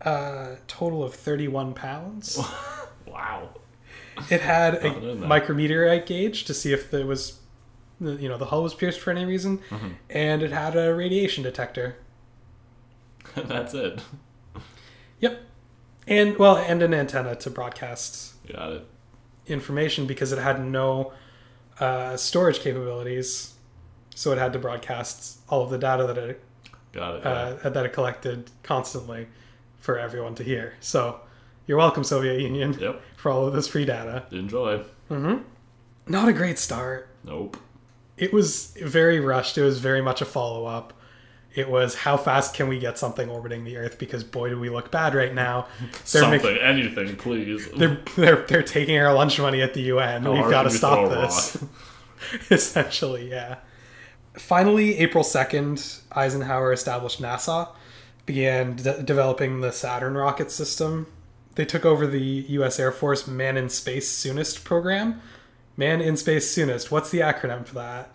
[0.00, 2.38] a total of 31 pounds.
[3.06, 3.50] Wow.
[4.28, 5.28] It had a Nothing in there.
[5.28, 7.38] micrometeorite gauge to see if there was.
[8.00, 9.58] You know, the hull was pierced for any reason.
[9.70, 9.88] Mm-hmm.
[10.10, 11.96] And it had a radiation detector.
[13.36, 14.00] That's it.
[15.20, 15.42] Yep.
[16.08, 18.86] And well, and an antenna to broadcast Got it.
[19.46, 21.12] information because it had no
[21.80, 23.54] uh, storage capabilities.
[24.14, 26.42] So it had to broadcast all of the data that it
[26.92, 27.22] Got it.
[27.24, 27.30] yeah.
[27.64, 29.26] uh, that it collected constantly
[29.80, 30.74] for everyone to hear.
[30.80, 31.20] So
[31.66, 33.00] you're welcome, Soviet Union, Yep.
[33.16, 34.24] for all of this free data.
[34.30, 34.82] Enjoy.
[36.06, 37.08] Not a great start.
[37.24, 37.56] Nope.
[38.16, 39.58] it was very rushed.
[39.58, 40.92] It was very much a follow up.
[41.54, 43.98] It was how fast can we get something orbiting the Earth?
[43.98, 45.66] Because boy, do we look bad right now.
[45.80, 45.90] They're
[46.22, 47.68] Something, making- anything, please.
[47.76, 50.24] they're they're they're taking our lunch money at the UN.
[50.24, 51.62] How We've got to stop this.
[52.50, 53.58] Essentially, yeah.
[54.34, 57.68] Finally, April second, Eisenhower established NASA,
[58.26, 61.06] began de- developing the Saturn rocket system.
[61.54, 62.80] They took over the U.S.
[62.80, 65.20] Air Force Man in Space Soonest program.
[65.76, 66.90] Man in Space Soonest.
[66.90, 68.10] What's the acronym for that?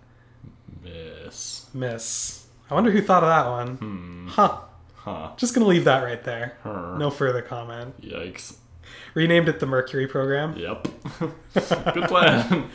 [0.84, 1.68] Miss.
[1.74, 2.39] Miss.
[2.70, 3.76] I wonder who thought of that one.
[3.78, 4.28] Hmm.
[4.28, 4.58] Huh.
[4.96, 5.32] Huh.
[5.38, 6.58] Just gonna leave that right there.
[6.64, 6.96] Her.
[6.98, 8.00] No further comment.
[8.02, 8.56] Yikes.
[9.14, 10.56] Renamed it the Mercury program.
[10.58, 10.88] Yep.
[11.94, 12.70] Good plan.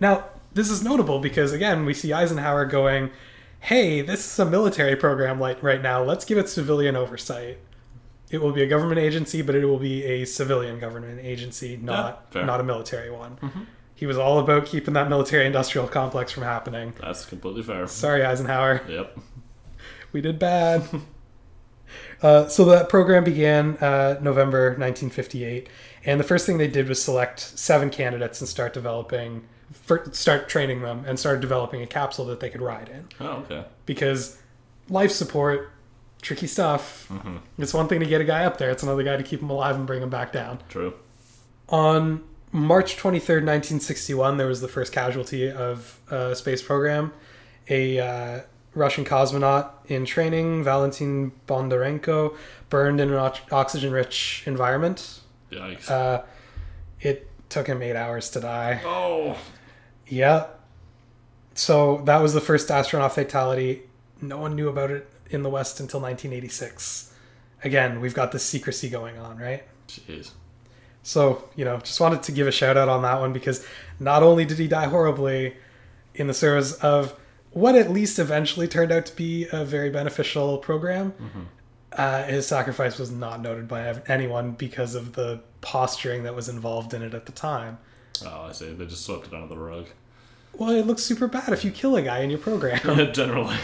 [0.00, 3.10] Now, this is notable because again, we see Eisenhower going,
[3.60, 6.02] "Hey, this is a military program like right now.
[6.02, 7.58] Let's give it civilian oversight.
[8.30, 12.32] It will be a government agency, but it will be a civilian government agency, not
[12.32, 12.44] fair.
[12.46, 16.94] not a military one." He was all about keeping that military-industrial complex from happening.
[17.00, 17.86] That's completely fair.
[17.86, 18.82] Sorry, Eisenhower.
[18.88, 19.18] Yep.
[20.12, 20.82] we did bad.
[22.22, 25.68] uh, so that program began uh, November 1958,
[26.04, 29.44] and the first thing they did was select seven candidates and start developing,
[30.10, 33.08] start training them, and start developing a capsule that they could ride in.
[33.20, 33.64] Oh, okay.
[33.86, 34.38] Because
[34.88, 35.70] life support,
[36.20, 37.10] tricky stuff.
[37.58, 39.50] It's one thing to get a guy up there; it's another guy to keep him
[39.50, 40.58] alive and bring him back down.
[40.68, 40.94] True.
[41.68, 42.22] On
[42.54, 47.12] March 23rd, 1961, there was the first casualty of a space program.
[47.68, 48.40] A uh,
[48.74, 52.36] Russian cosmonaut in training, Valentin Bondarenko,
[52.70, 55.20] burned in an oxygen rich environment.
[55.50, 55.90] Yikes.
[55.90, 56.22] Uh,
[57.00, 58.80] it took him eight hours to die.
[58.84, 59.36] oh.
[60.06, 60.46] Yeah.
[61.54, 63.82] So that was the first astronaut fatality.
[64.20, 67.12] No one knew about it in the West until 1986.
[67.64, 69.64] Again, we've got this secrecy going on, right?
[69.88, 70.30] Jeez.
[71.04, 73.64] So, you know, just wanted to give a shout out on that one because
[74.00, 75.54] not only did he die horribly
[76.14, 77.14] in the service of
[77.50, 81.12] what at least eventually turned out to be a very beneficial program,
[81.92, 86.94] uh, his sacrifice was not noted by anyone because of the posturing that was involved
[86.94, 87.78] in it at the time.
[88.24, 88.72] Oh, I see.
[88.72, 89.86] They just swept it under the rug.
[90.54, 92.80] Well, it looks super bad if you kill a guy in your program.
[93.12, 93.56] Generally.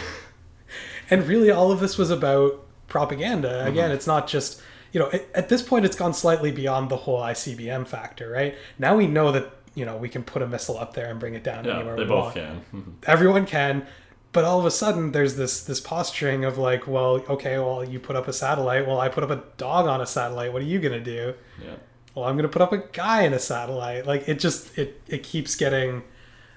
[1.09, 4.61] and really all of this was about propaganda again it's not just
[4.91, 8.55] you know at, at this point it's gone slightly beyond the whole icbm factor right?
[8.79, 11.33] Now we know that you know we can put a missile up there and bring
[11.33, 12.71] it down Yeah, anywhere they we both want.
[12.71, 12.97] can.
[13.07, 13.85] Everyone can
[14.33, 17.99] but all of a sudden there's this this posturing of like well okay well you
[17.99, 18.87] put up a satellite.
[18.87, 20.51] Well i put up a dog on a satellite.
[20.53, 21.33] What are you going to do?
[21.63, 21.75] Yeah.
[22.15, 24.05] well i'm going to put up a guy in a satellite.
[24.05, 26.03] Like it just it it keeps getting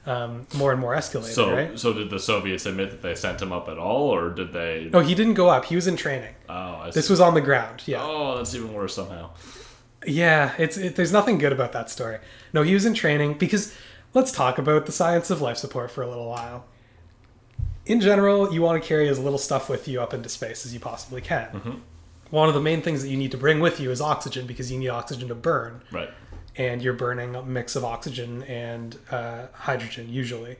[0.07, 3.41] um, more and more escalated So, right so did the Soviets admit that they sent
[3.41, 4.89] him up at all, or did they?
[4.93, 6.95] no he didn't go up he was in training Oh, I see.
[6.95, 9.31] this was on the ground yeah Oh, that's even worse somehow.
[10.07, 12.19] Yeah, it's it, there's nothing good about that story.
[12.53, 13.75] No, he was in training because
[14.13, 16.67] let's talk about the science of life support for a little while.
[17.87, 20.75] In general, you want to carry as little stuff with you up into space as
[20.75, 21.83] you possibly can.
[22.31, 24.71] One of the main things that you need to bring with you is oxygen because
[24.73, 26.11] you need oxygen to burn, Right.
[26.57, 30.57] And you're burning a mix of oxygen and uh, hydrogen usually.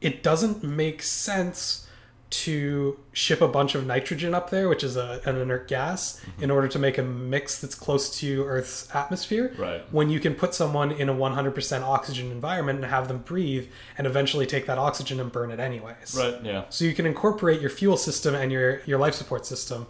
[0.00, 1.86] It doesn't make sense
[2.32, 6.50] to ship a bunch of nitrogen up there, which is a, an inert gas, in
[6.50, 9.54] order to make a mix that's close to Earth's atmosphere.
[9.58, 9.84] Right.
[9.92, 13.68] When you can put someone in a 100% oxygen environment and have them breathe
[13.98, 16.16] and eventually take that oxygen and burn it anyways.
[16.18, 16.42] Right.
[16.42, 16.64] Yeah.
[16.70, 19.86] So you can incorporate your fuel system and your, your life support system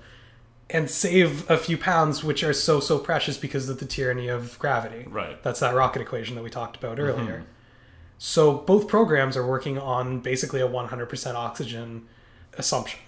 [0.72, 4.58] and save a few pounds, which are so, so precious because of the tyranny of
[4.58, 5.06] gravity.
[5.08, 5.42] Right.
[5.42, 7.44] That's that rocket equation that we talked about earlier.
[8.18, 12.06] So both programs are working on basically a 100% oxygen
[12.56, 13.00] assumption.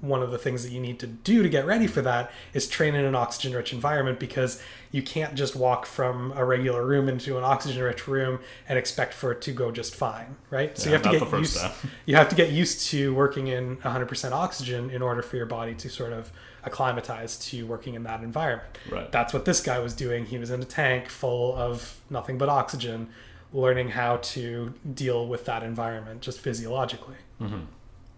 [0.00, 2.68] One of the things that you need to do to get ready for that is
[2.68, 7.08] train in an oxygen rich environment because you can't just walk from a regular room
[7.08, 8.38] into an oxygen rich room
[8.68, 10.76] and expect for it to go just fine, right?
[10.78, 11.58] So Yeah, you have to get used
[12.06, 15.74] you have to get used to working in 100% oxygen in order for your body
[15.74, 16.30] to sort of
[16.66, 18.76] acclimatize to working in that environment.
[18.90, 19.10] Right.
[19.10, 20.26] That's what this guy was doing.
[20.26, 23.08] He was in a tank full of nothing but oxygen,
[23.52, 27.16] learning how to deal with that environment just physiologically.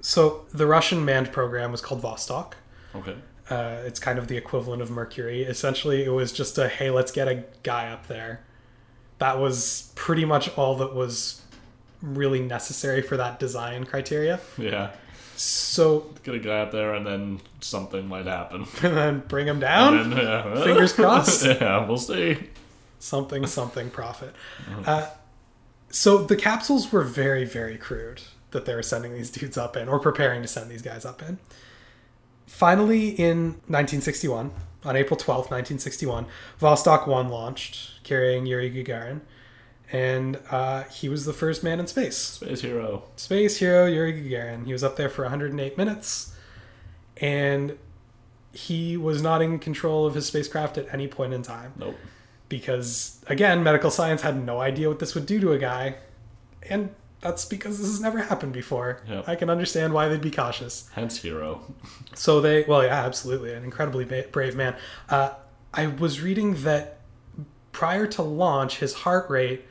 [0.00, 2.54] So the Russian manned program was called Vostok.
[2.94, 3.16] Okay.
[3.50, 5.42] Uh, it's kind of the equivalent of Mercury.
[5.42, 8.44] Essentially, it was just a hey, let's get a guy up there.
[9.18, 11.42] That was pretty much all that was
[12.00, 14.40] really necessary for that design criteria.
[14.56, 14.92] Yeah.
[15.38, 18.66] So Get a guy up there, and then something might happen.
[18.82, 20.10] and then bring him down.
[20.10, 20.64] Then, yeah.
[20.64, 21.44] Fingers crossed.
[21.44, 22.38] yeah, we'll see.
[22.98, 24.34] something something profit.
[24.84, 25.08] Uh,
[25.90, 29.88] so the capsules were very very crude that they were sending these dudes up in
[29.88, 31.38] or preparing to send these guys up in.
[32.46, 34.50] Finally, in 1961,
[34.84, 36.26] on April 12th, 1961,
[36.60, 39.20] Vostok 1 launched, carrying Yuri Gagarin.
[39.90, 42.16] And uh, he was the first man in space.
[42.16, 43.04] Space hero.
[43.16, 44.66] Space hero Yuri Gagarin.
[44.66, 46.34] He was up there for 108 minutes,
[47.16, 47.78] and
[48.52, 51.96] he was not in control of his spacecraft at any point in time Nope.
[52.48, 55.96] because, again, medical science had no idea what this would do to a guy,
[56.68, 59.02] and that's because this has never happened before.
[59.08, 59.28] Yep.
[59.28, 60.88] I can understand why they'd be cautious.
[60.92, 61.62] Hence hero.
[62.14, 64.76] So they, well, yeah, absolutely, an incredibly brave man.
[65.08, 65.30] Uh,
[65.74, 66.98] I was reading that
[67.72, 69.64] prior to launch, his heart rate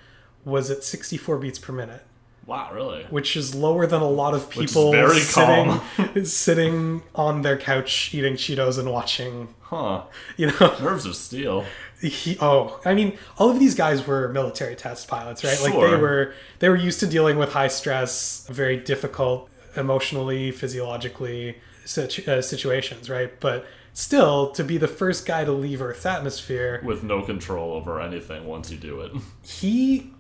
[0.47, 2.01] was at 64 beats per minute,
[2.45, 3.03] Wow, really?
[3.09, 5.65] which is lower than a lot of people very sitting,
[5.97, 6.23] calm.
[6.25, 9.49] sitting on their couch eating Cheetos and watching.
[9.63, 10.03] Huh.
[10.37, 11.65] You know, Nerves of steel.
[12.01, 15.59] he, oh, I mean, all of these guys were military test pilots, right?
[15.61, 21.57] Like they were they were used to dealing with high stress, very difficult emotionally, physiologically
[21.85, 23.37] situ- uh, situations, right?
[23.41, 27.99] But still, to be the first guy to leave Earth's atmosphere, With no control over
[27.99, 29.11] anything once you do it.
[29.43, 30.13] he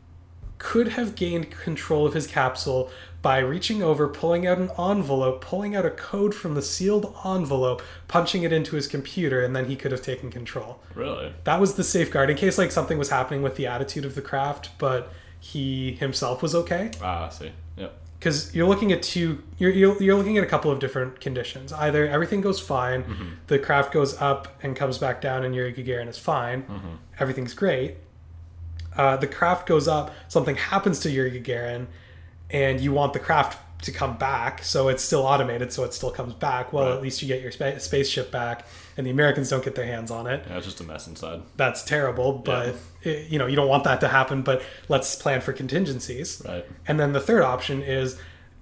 [0.57, 2.89] could have gained control of his capsule
[3.21, 7.81] by reaching over, pulling out an envelope, pulling out a code from the sealed envelope,
[8.07, 10.79] punching it into his computer, and then he could have taken control.
[10.95, 11.33] Really?
[11.43, 14.21] that was the safeguard in case like something was happening with the attitude of the
[14.21, 17.51] craft but he himself was okay Ah, I see.
[17.75, 17.93] Yep.
[18.19, 21.71] because you're looking at two you're, you're, you're looking at a couple of different conditions
[21.73, 26.07] either everything goes fine the craft goes up and comes back down and yuri gagarin
[26.07, 26.65] is fine
[27.19, 27.97] everything's great
[28.97, 31.87] uh, the craft goes up something happens to yuri gagarin
[32.49, 36.09] and you want the craft to come back so it's still automated so it still
[36.11, 36.95] comes back well Right.
[36.95, 38.65] at least you get your spa- spaceship back
[38.97, 41.41] and the americans don't get their hands on it Yeah, it's just a mess inside.
[41.57, 45.41] that's terrible but it, you know you don't want that to happen but let's plan
[45.41, 46.65] for contingencies Right.
[46.87, 48.19] and then the third option is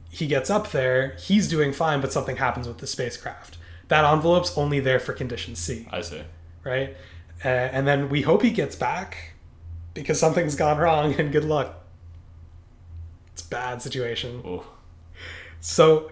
[0.09, 3.57] he gets up there he's doing fine but something happens with the spacecraft
[3.87, 6.23] that envelope's only there for condition c I see.
[6.65, 6.95] right
[7.43, 9.31] uh, and then we hope he gets back
[9.95, 11.83] because something's gone wrong and good luck
[13.33, 14.65] it's a bad situation Oh,
[15.59, 16.11] so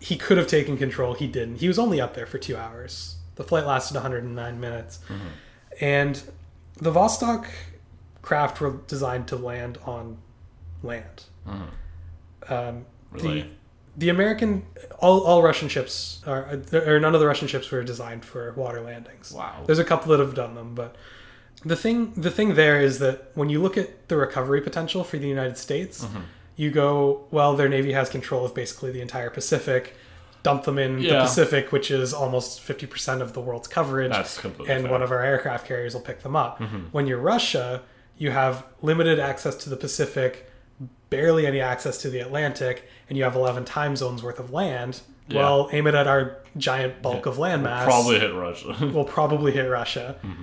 [0.00, 1.14] he could have taken control.
[1.14, 1.56] He didn't.
[1.56, 3.16] He was only up there for two hours.
[3.36, 4.98] The flight lasted 109 minutes.
[5.08, 5.26] Mm-hmm.
[5.80, 6.22] And
[6.76, 7.46] the Vostok
[8.22, 10.18] craft were designed to land on
[10.82, 11.24] land.
[11.46, 12.52] Mm-hmm.
[12.52, 13.42] Um, really?
[13.42, 13.48] the,
[13.96, 14.66] the American,
[14.98, 18.52] all, all Russian ships, are, uh, or none of the Russian ships were designed for
[18.54, 19.32] water landings.
[19.32, 19.62] Wow.
[19.66, 20.96] There's a couple that have done them, but
[21.64, 25.18] the thing the thing there is that when you look at the recovery potential for
[25.18, 26.20] the United States, Mm-hmm.
[26.56, 29.94] you go, well, their navy has control of basically the entire Pacific.
[30.42, 34.74] Dump them in the Pacific, which is almost 50% of the world's coverage, That's completely
[34.74, 34.90] and fair.
[34.92, 36.58] one of our aircraft carriers will pick them up.
[36.60, 36.78] Mm-hmm.
[36.92, 37.82] When you're Russia,
[38.16, 40.50] you have limited access to the Pacific,
[41.10, 45.02] barely any access to the Atlantic, and you have 11 time zones worth of land.
[45.28, 45.36] Yeah.
[45.40, 48.74] Well, aim it at our giant bulk of landmass Probably hit Russia.
[48.94, 50.16] we'll probably hit Russia.
[50.24, 50.42] Mm-hmm.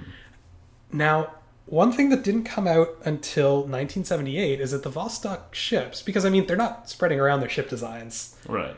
[0.91, 1.33] Now,
[1.65, 6.29] one thing that didn't come out until 1978 is that the Vostok ships, because I
[6.29, 8.75] mean, they're not spreading around their ship designs, right.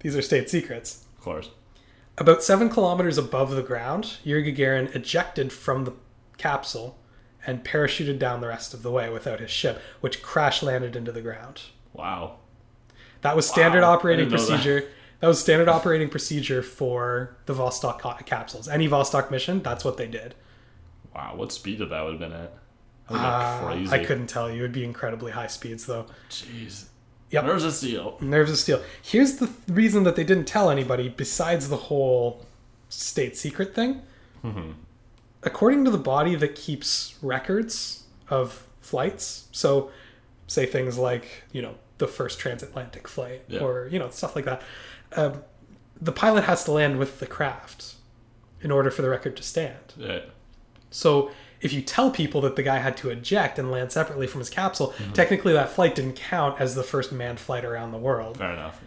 [0.00, 1.04] these are state secrets.
[1.18, 1.50] Of course.
[2.16, 5.92] About seven kilometers above the ground, Yuri Gagarin ejected from the
[6.38, 6.98] capsule
[7.46, 11.12] and parachuted down the rest of the way without his ship, which crash landed into
[11.12, 11.62] the ground.
[11.92, 12.36] Wow.
[13.22, 14.48] That was standard Wow, operating didn't that.
[14.48, 14.88] procedure.
[15.20, 15.28] That.
[15.28, 18.68] was standard operating procedure for the Vostok capsules.
[18.68, 20.34] Any Vostok mission, that's what they did.
[21.20, 21.34] Wow.
[21.36, 22.52] What speed would that would have been at?
[23.08, 23.92] Uh, crazy.
[23.92, 24.58] I couldn't tell you.
[24.58, 26.06] It'd be incredibly high speeds, though.
[26.30, 26.86] Jeez.
[27.30, 27.44] Yep.
[27.44, 28.16] Nerves of steel.
[28.20, 28.82] Nerves of steel.
[29.02, 32.46] Here's the th- reason that they didn't tell anybody, besides the whole
[32.88, 34.02] state secret thing.
[34.44, 34.72] Mm-hmm.
[35.42, 39.90] According to the body that keeps records of flights, so
[40.46, 43.60] say things like, you know, the first transatlantic flight Yeah.
[43.60, 44.62] or, you know, stuff like that,
[45.16, 45.42] um,
[46.00, 47.94] the pilot has to land with the craft
[48.62, 49.94] in order for the record to stand.
[49.96, 50.20] Yeah.
[50.90, 51.30] So
[51.60, 54.50] if you tell people that the guy had to eject and land separately from his
[54.50, 55.12] capsule, Mm-hmm.
[55.12, 58.38] technically that flight didn't count as the first manned flight around the world.
[58.38, 58.80] Fair enough.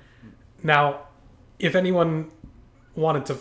[0.64, 1.02] Now,
[1.60, 2.32] if anyone
[2.96, 3.38] wanted to,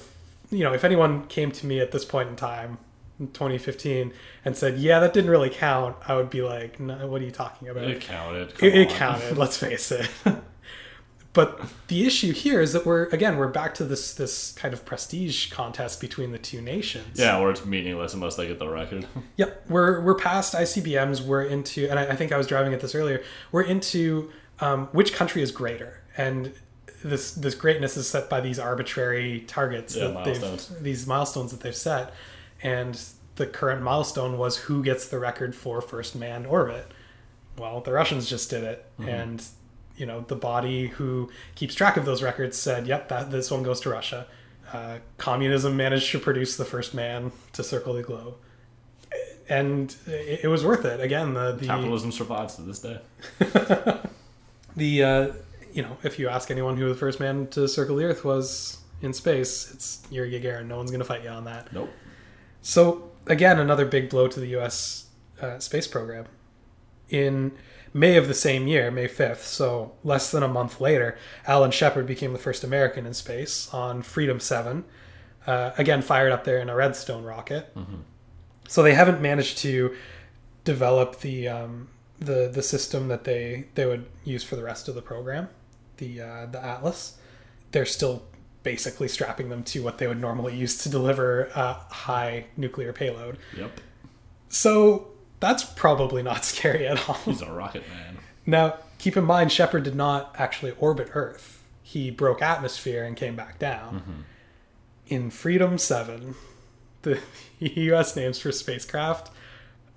[0.50, 2.78] you know, if anyone came to me at this point in time,
[3.20, 4.12] in 2015,
[4.44, 7.30] and said, "Yeah, that didn't really count," I would be like, no, "What are you
[7.30, 8.52] talking about?" It counted.
[8.62, 9.36] it, it counted.
[9.38, 10.08] Let's face it.
[11.34, 14.84] but the issue here is that we're again we're back to this this kind of
[14.84, 17.18] prestige contest between the two nations.
[17.18, 19.06] Yeah, where it's meaningless unless they get the record.
[19.36, 21.22] Yep, we're we're past ICBMs.
[21.22, 23.22] We're into, and I, I think I was driving at this earlier.
[23.50, 24.30] We're into
[24.60, 26.52] um, which country is greater, and
[27.02, 30.80] this this greatness is set by these arbitrary targets Yeah, that they've milestones.
[30.82, 32.12] these milestones that they've set,
[32.62, 33.00] and
[33.36, 36.86] the current milestone was who gets the record for first manned orbit.
[37.58, 39.08] Well, the Russians just did it, Mm-hmm.
[39.08, 39.44] and
[40.02, 43.62] you know the body who keeps track of those records said, "Yep, that this one
[43.62, 44.26] goes to Russia."
[44.72, 48.34] Uh, communism managed to produce the first man to circle the globe
[49.48, 51.00] and it, it was worth it.
[51.00, 52.98] Again, the the Capitalism survives to this day.
[54.76, 55.32] the uh,
[55.72, 58.78] you know if you ask anyone who the first man to circle the Earth was
[59.00, 60.66] in space, it's Yuri Gagarin.
[60.66, 61.72] No one's going to fight you on that.
[61.72, 61.90] Nope.
[62.62, 65.06] So again, another big blow to the U.S.
[65.40, 66.26] Uh, space program.
[67.10, 67.52] In
[67.94, 71.16] May of the same year, May 5th, so less than a month later,
[71.46, 74.84] Alan Shepard became the first American in space on Freedom 7,
[75.46, 77.70] uh, again fired up there in a Redstone rocket.
[78.68, 79.94] So they haven't managed to
[80.64, 81.88] develop the um,
[82.18, 85.48] the the system that they they would use for the rest of the program,
[85.98, 87.18] the uh, the Atlas.
[87.72, 88.22] They're still
[88.62, 93.38] basically strapping them to what they would normally use to deliver a high nuclear payload.
[93.56, 93.80] Yep.
[94.48, 95.11] So
[95.42, 97.16] that's probably not scary at all.
[97.16, 98.18] He's a rocket man.
[98.46, 101.62] Now, keep in mind, Shepard did not actually orbit Earth.
[101.82, 104.24] He broke atmosphere and came back down.
[105.08, 106.34] In Freedom 7,
[107.02, 107.20] the
[107.58, 108.16] U.S.
[108.16, 109.30] names for spacecraft.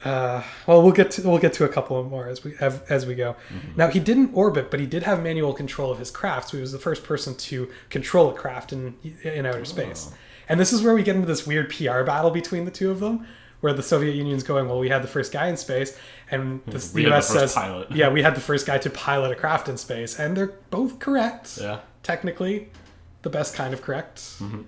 [0.04, 3.06] Uh, well, we'll get to we'll get to a couple more as we as, as
[3.06, 3.36] we go.
[3.76, 6.50] Now he didn't orbit, but he did have manual control of his craft.
[6.50, 10.12] So he was the first person to control a craft in in outer space.
[10.48, 13.00] And this is where we get into this weird PR battle between the two of
[13.00, 13.26] them,
[13.66, 15.98] where the Soviet Union's going, "Well, we had the first guy in space,"
[16.30, 17.30] and the, We the the U.S.
[17.30, 17.92] first says, pilot.
[17.92, 21.00] "Yeah, we had the first guy to pilot a craft in space," and they're both
[21.00, 21.58] correct.
[21.60, 21.80] Yeah.
[22.04, 22.70] Technically,
[23.24, 24.22] the best kind of correct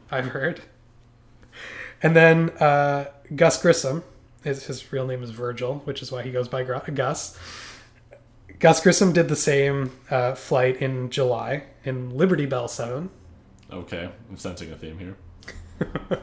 [0.09, 0.61] I've heard.
[2.01, 4.03] And then uh, Gus Grissom,
[4.43, 7.37] his, his real name is Virgil, which is why he goes by Gr- Gus.
[8.57, 13.11] Gus Grissom did the same uh, flight in July in Liberty Bell 7.
[13.71, 14.09] Okay.
[14.27, 15.17] I'm sensing a theme here.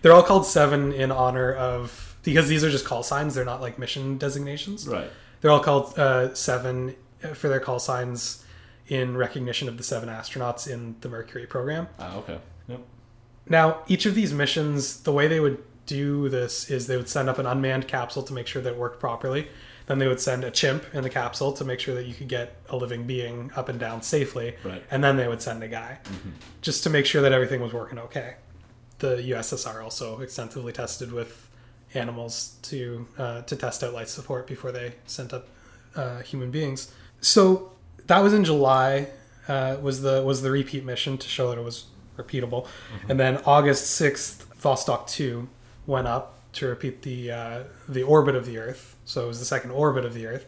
[0.00, 3.60] They're all called 7 in honor of, because these are just call signs, they're not
[3.60, 4.88] like mission designations.
[4.88, 5.10] Right.
[5.40, 6.96] They're all called uh, 7
[7.34, 8.44] for their call signs
[8.88, 11.88] in recognition of the seven astronauts in the Mercury program.
[11.98, 12.38] Ah, okay.
[12.68, 12.80] Yep.
[13.48, 17.28] Now, each of these missions, the way they would do this is they would send
[17.28, 19.48] up an unmanned capsule to make sure that it worked properly.
[19.86, 22.28] Then they would send a chimp in the capsule to make sure that you could
[22.28, 24.56] get a living being up and down safely.
[24.64, 24.82] Right.
[24.90, 25.98] And then they would send a guy
[26.62, 28.36] just to make sure that everything was working okay.
[28.98, 31.43] The USSR also extensively tested with
[31.94, 35.48] animals to uh, to test out life support before they sent up
[35.96, 36.92] uh, human beings.
[37.20, 37.72] So
[38.06, 39.08] that was in July.
[39.46, 41.86] Uh, was the was the repeat mission to show that it was
[42.16, 42.66] repeatable,
[43.08, 45.48] and then August sixth, Vostok two
[45.86, 48.96] went up to repeat the uh, the orbit of the Earth.
[49.04, 50.46] So it was the second orbit of the Earth,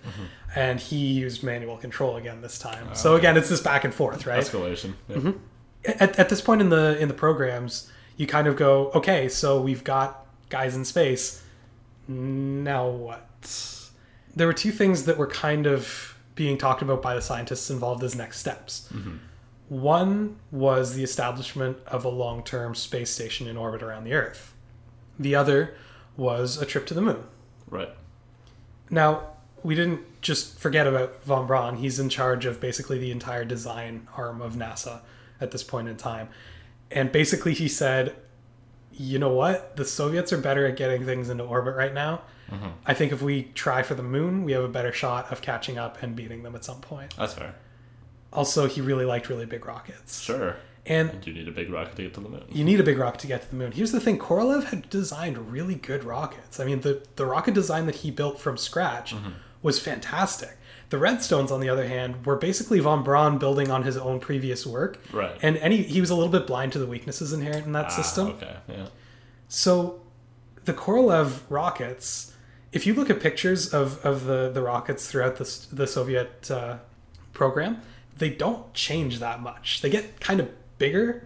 [0.55, 2.95] and he used manual control again this time.
[2.95, 4.43] so again, it's this back and forth, right?
[4.43, 4.95] Escalation.
[5.09, 5.35] Yep.
[5.85, 9.61] at, at this point in the in the programs you kind of go okay so
[9.61, 11.43] we've got guys in space
[12.09, 13.91] now what
[14.35, 18.03] there were two things that were kind of being talked about by the scientists involved
[18.05, 19.17] as next steps mm-hmm.
[19.69, 24.55] one was the establishment of a long-term space station in orbit around the earth
[25.19, 25.75] the other
[26.17, 27.23] was a trip to the moon
[27.69, 27.91] Right.
[28.91, 29.23] now,
[29.63, 31.77] we didn't just forget about von Braun.
[31.77, 35.01] He's in charge of basically the entire design arm of NASA
[35.41, 36.29] at this point in time.
[36.91, 38.15] And basically, he said,
[38.97, 39.77] you know what?
[39.77, 42.23] The Soviets are better at getting things into orbit right now.
[42.51, 42.69] Mm-hmm.
[42.87, 45.79] I think if we try for the moon, we have a better shot of catching
[45.79, 47.15] up and beating them at some point.
[47.17, 47.55] That's fair.
[48.33, 50.21] Also, he really liked really big rockets.
[50.21, 50.57] Sure.
[50.85, 52.45] And And you need a big rocket to get to the moon.
[52.51, 53.73] you need a big rocket to get to the moon.
[53.73, 56.61] Here's the thing: Korolev had designed really good rockets.
[56.61, 59.31] I mean, the the rocket design that he built from scratch mm-hmm.
[59.63, 60.57] was fantastic.
[60.91, 64.65] The Redstones, on the other hand, were basically von Braun building on his own previous
[64.65, 65.37] work, Right.
[65.43, 67.89] and any he was a little bit blind to the weaknesses inherent in that Ah,
[67.89, 68.29] system.
[68.29, 68.57] Okay.
[68.69, 68.87] Yeah.
[69.49, 70.01] So,
[70.65, 72.33] the Korolev rockets,
[72.73, 76.79] if you look at pictures of, of the, the rockets throughout the, the Soviet uh,
[77.33, 77.81] program,
[78.19, 79.81] they don't change that much.
[79.83, 81.25] They get kind of bigger,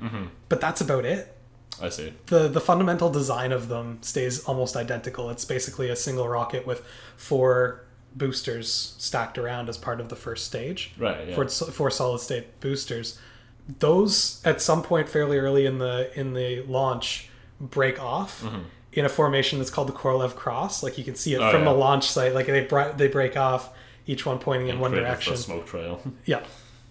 [0.49, 1.37] but that's about it.
[1.83, 2.13] I see.
[2.27, 5.31] The, the fundamental design of them stays almost identical.
[5.31, 6.85] It's basically a single rocket with
[7.17, 7.85] four
[8.15, 11.29] boosters stacked around as part of the first stage Right.
[11.29, 11.35] Yeah.
[11.35, 13.19] four, four solid state boosters.
[13.79, 17.29] Those at some point fairly early in the in the launch
[17.61, 18.45] break off
[18.93, 20.83] in a formation that's called the Korolev cross.
[20.83, 21.49] Like you can see it Mm-hmm.
[21.49, 21.73] Oh, from yeah.
[21.73, 22.35] the launch site.
[22.35, 23.71] Like they bri- they break off,
[24.07, 25.37] each one pointing in one direction.
[25.37, 26.03] smoke trail.
[26.25, 26.43] Yeah.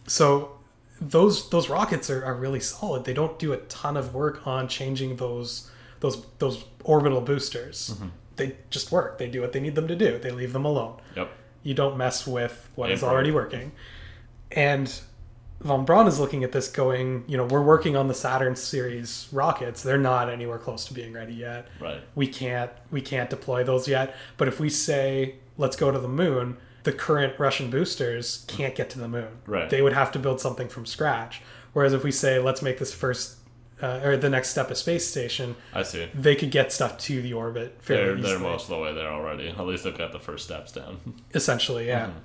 [0.08, 0.58] So
[1.02, 3.04] those those rockets are, are really solid.
[3.04, 7.90] They don't do a ton of work on changing those those those orbital boosters.
[7.96, 8.08] Mm-hmm.
[8.40, 9.20] They just work.
[9.20, 10.18] They do what they need them to do.
[10.18, 11.32] They leave them alone yep.
[11.64, 13.72] you don't mess with what is already working.
[14.52, 14.92] And
[15.62, 19.28] von Braun is looking at this going, you know, we're working on the Saturn series
[19.32, 19.84] rockets.
[19.84, 21.68] They're not anywhere close to being ready yet.
[21.80, 22.02] Right.
[22.16, 24.16] We can't we can't deploy those yet.
[24.38, 28.90] But if we say let's go to the moon, the current Russian boosters can't get
[28.92, 29.40] to the moon.
[29.46, 29.70] Right.
[29.70, 31.42] They would have to build something from scratch.
[31.74, 33.39] Whereas if we say let's make this first
[33.82, 36.08] uh, or the next step of space station, I see.
[36.14, 39.10] they could get stuff to the orbit fairly They're, they're most of the way there
[39.10, 39.50] already.
[39.50, 41.00] At least they've got the first steps down.
[41.34, 42.08] Essentially, yeah.
[42.08, 42.18] Mm-hmm.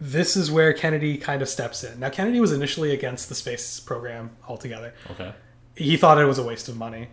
[0.00, 2.00] This is where Kennedy kind of steps in.
[2.00, 4.94] Now, Kennedy was initially against the space program altogether.
[5.12, 5.32] Okay.
[5.76, 7.08] He thought it was a waste of money.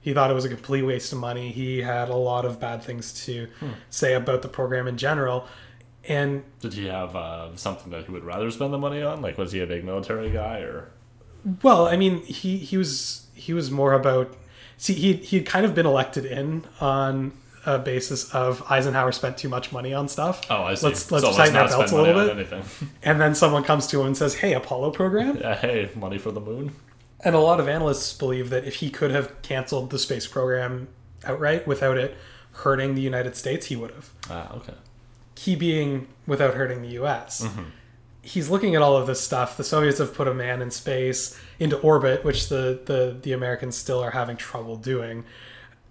[0.00, 1.52] He thought it was a complete waste of money.
[1.52, 3.68] He had a lot of bad things to Hmm.
[3.90, 5.46] say about the program in general.
[6.08, 9.22] And Did he have uh, something that he would rather spend the money on?
[9.22, 10.90] Like, was he a big military guy or?
[11.62, 14.36] Well, I mean, he he was he was more about.
[14.76, 17.32] See, he he had kind of been elected in on
[17.64, 20.40] a basis of Eisenhower spent too much money on stuff.
[20.50, 20.86] Oh, I see.
[20.86, 22.48] Let's let's so tighten our belts a little bit.
[23.02, 26.32] And then someone comes to him and says, "Hey, Apollo program." yeah, hey, money for
[26.32, 26.72] the moon.
[27.24, 30.88] And a lot of analysts believe that if he could have canceled the space program
[31.24, 32.16] outright without it
[32.52, 34.10] hurting the United States, he would have.
[34.28, 34.74] Ah, okay.
[35.36, 37.46] Key being without hurting the US.
[38.22, 39.56] He's looking at all of this stuff.
[39.56, 43.76] The Soviets have put a man in space into orbit, which the, the, the Americans
[43.76, 45.24] still are having trouble doing.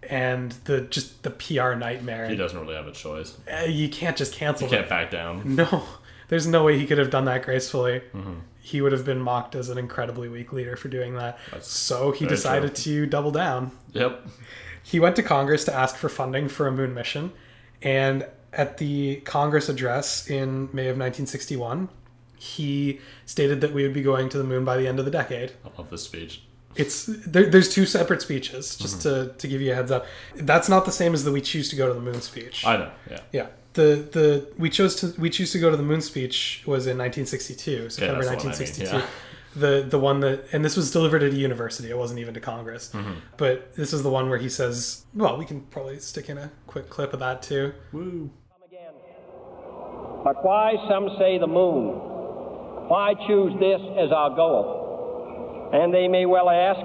[0.09, 2.27] And the just the PR nightmare.
[2.27, 3.37] He doesn't really have a choice.
[3.51, 5.55] Uh, you can't just cancel He can't back down.
[5.55, 5.83] No,
[6.29, 8.01] there's no way he could have done that gracefully.
[8.13, 8.33] Mm-hmm.
[8.61, 11.37] He would have been mocked as an incredibly weak leader for doing that.
[11.51, 13.71] That's so he decided to double down.
[13.93, 14.27] Yep.
[14.83, 17.31] He went to Congress to ask for funding for a moon mission,
[17.81, 21.89] and at the Congress address in May of 1961,
[22.41, 25.11] he stated that we would be going to the moon by the end of the
[25.11, 25.51] decade.
[25.63, 26.41] I love this speech.
[26.75, 30.07] It's there, there's two separate speeches, just to, to give you a heads up.
[30.35, 32.65] That's not the same as the "We choose to go to the moon" speech.
[32.65, 32.91] I know.
[33.09, 33.19] Yeah.
[33.31, 33.47] Yeah.
[33.73, 36.97] The the we chose to we choose to go to the moon speech was in
[36.97, 38.97] 1962, September that's the one I mean, 1962.
[38.97, 39.05] yeah.
[39.53, 41.89] The the one that and this was delivered at a university.
[41.89, 42.89] It wasn't even to Congress.
[42.93, 43.13] Mm-hmm.
[43.37, 46.51] But this is the one where he says, well, we can probably stick in a
[46.67, 47.73] quick clip of that too.
[47.91, 48.31] Woo.
[48.65, 48.93] Again.
[50.23, 52.10] But why, some say, the moon?
[52.91, 55.71] Why choose this as our goal?
[55.71, 56.83] And they may well ask,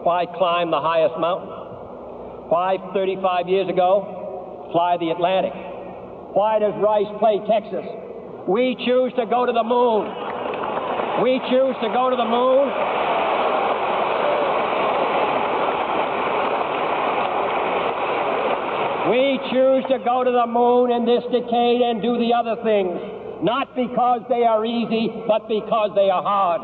[0.00, 2.48] why climb the highest mountain?
[2.48, 5.52] Why, 35 years ago, fly the Atlantic?
[6.32, 7.84] Why does Rice play Texas?
[8.48, 10.08] We choose to go to the moon.
[11.20, 12.72] We choose to go to the moon.
[19.12, 23.19] We choose to go to the moon in this decade and do the other things,
[23.42, 26.60] not because they are easy, but because they are hard.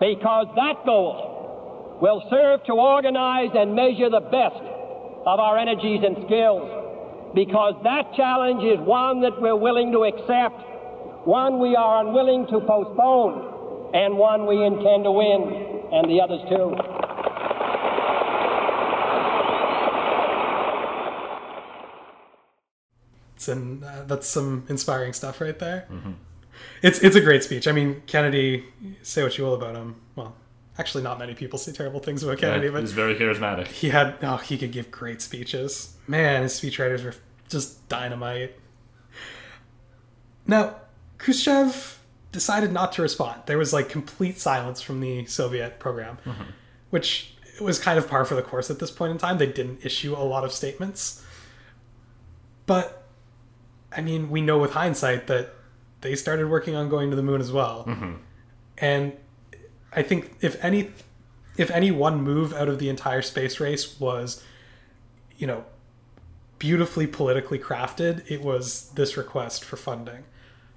[0.00, 4.58] Because that goal will serve to organize and measure the best
[5.26, 6.66] of our energies and skills.
[7.34, 10.58] Because that challenge is one that we're willing to accept,
[11.24, 16.42] one we are unwilling to postpone, and one we intend to win, and the others
[16.50, 16.74] too.
[23.48, 25.88] And uh, that's some inspiring stuff right there.
[26.82, 27.66] It's it's a great speech.
[27.66, 28.64] I mean, Kennedy.
[29.02, 29.96] Say what you will about him.
[30.16, 30.36] Well,
[30.78, 33.66] actually, not many people say terrible things about Kennedy, Yeah, but he's very charismatic.
[33.68, 37.14] he had oh he could give great speeches man his speechwriters were
[37.48, 38.54] just dynamite
[40.46, 40.74] now
[41.18, 42.00] khrushchev
[42.32, 46.18] decided not to respond there was like complete silence from the soviet program
[46.90, 49.84] which was kind of par for the course at this point in time they didn't
[49.84, 51.24] issue a lot of statements
[52.66, 53.01] but
[53.96, 55.54] i mean we know with hindsight that
[56.00, 58.14] they started working on going to the moon as well mm-hmm.
[58.78, 59.12] and
[59.92, 60.90] i think if any
[61.56, 64.42] if any one move out of the entire space race was,
[65.36, 65.64] you know,
[66.58, 70.24] beautifully politically crafted, it was this request for funding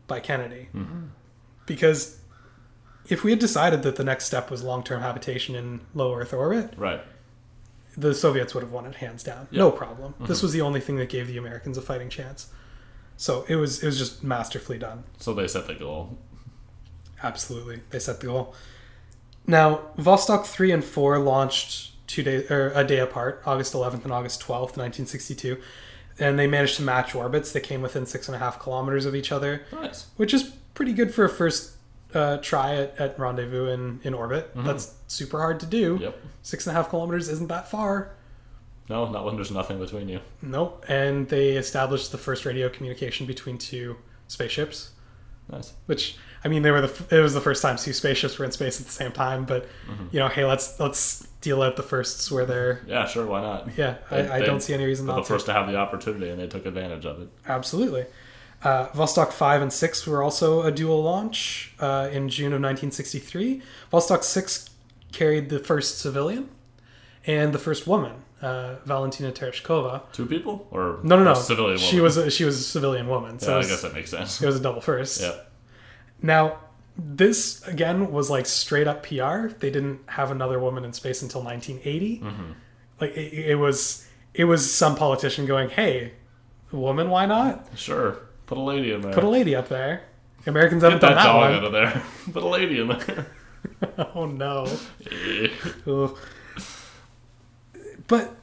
[0.07, 0.67] by Kennedy.
[0.75, 1.05] Mm-hmm.
[1.65, 2.19] Because
[3.07, 6.33] if we had decided that the next step was long term habitation in low Earth
[6.33, 7.01] orbit, Right.
[7.95, 9.47] the Soviets would have won it hands down.
[9.51, 10.15] No problem.
[10.19, 10.45] This mm-hmm.
[10.45, 12.47] was the only thing that gave the Americans a fighting chance.
[13.17, 15.03] So it was it was just masterfully done.
[15.19, 16.17] So they set the goal.
[17.23, 18.53] Absolutely, they set the goal.
[19.47, 24.11] Now, Vostok three and four launched two days or a day apart, August 11th and
[24.11, 25.57] August 12th, 1962,
[26.19, 27.51] and they managed to match orbits.
[27.51, 30.07] They came within six and a half kilometers of each other, Nice.
[30.17, 30.43] which is
[30.73, 31.71] pretty good for a first
[32.13, 34.51] uh, try at, at rendezvous in in orbit.
[34.55, 35.97] That's super hard to do.
[36.01, 36.17] Yep.
[36.41, 38.13] Six and a half kilometers isn't that far.
[38.89, 40.19] No, not when there's nothing between you.
[40.41, 40.85] Nope.
[40.87, 43.97] And they established the first radio communication between two
[44.27, 44.91] spaceships.
[45.47, 45.73] Nice.
[45.85, 48.51] which I mean they were the it was the first time two spaceships were in
[48.51, 49.67] space at the same time but
[50.11, 53.27] you know hey let's let's deal out the firsts where they're Yeah, sure.
[53.27, 53.77] Why not?
[53.77, 55.67] yeah They- I, I they don't see any reason not the to first to have
[55.67, 57.29] the opportunity, and they took advantage of it.
[57.47, 58.05] absolutely
[58.63, 63.61] uh, Vostok 5 and 6 were also a dual launch uh, in June of 1963
[63.93, 64.67] Vostok 6
[65.11, 66.49] carried the first civilian
[67.27, 71.89] and the first woman uh, Valentina Tereshkova Two people or no no no civilian woman?
[71.89, 74.09] she was a, she was a civilian woman so Yeah, it I guess that makes
[74.11, 74.41] sense.
[74.41, 75.35] it was a double first Yeah.
[76.21, 76.59] Now,
[76.97, 79.47] this again was like straight up PR.
[79.59, 82.23] They didn't have another woman in space until 1980.
[83.01, 86.13] Like it, it was it was some politician going, "Hey,
[86.71, 88.17] woman, why not Sure.
[88.47, 89.11] Put a lady in there.
[89.13, 90.03] put a lady up there?"
[90.47, 91.53] Americans haven't Get done that that dog one.
[91.53, 92.03] out of there.
[92.33, 93.27] Put a lady in there.
[94.15, 94.65] Oh no.
[98.07, 98.35] But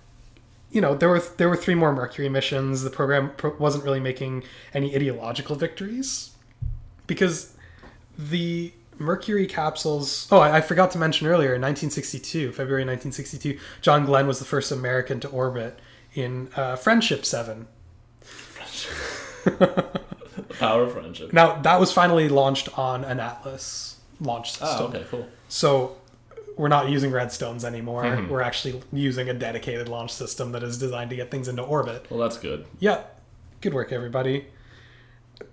[0.70, 2.82] you know there were there were three more Mercury missions.
[2.82, 4.44] The program pro- wasn't really making
[4.74, 6.30] any ideological victories
[7.06, 7.54] because
[8.18, 10.28] the Mercury capsules.
[10.30, 11.54] Oh, I, I forgot to mention earlier.
[11.54, 15.78] In 1962, February 1962, John Glenn was the first American to orbit
[16.14, 17.66] in uh, Friendship Seven.
[19.44, 20.00] The
[20.58, 21.32] power of friendship.
[21.32, 24.68] Now that was finally launched on an Atlas launch system.
[24.70, 25.28] Oh, okay, cool.
[25.48, 25.96] So
[26.56, 28.04] we're not using redstones anymore.
[28.04, 28.28] Mhm.
[28.28, 32.06] We're actually using a dedicated launch system that is designed to get things into orbit.
[32.10, 32.66] Well, that's good.
[32.78, 33.02] Yeah,
[33.60, 34.46] good work, everybody.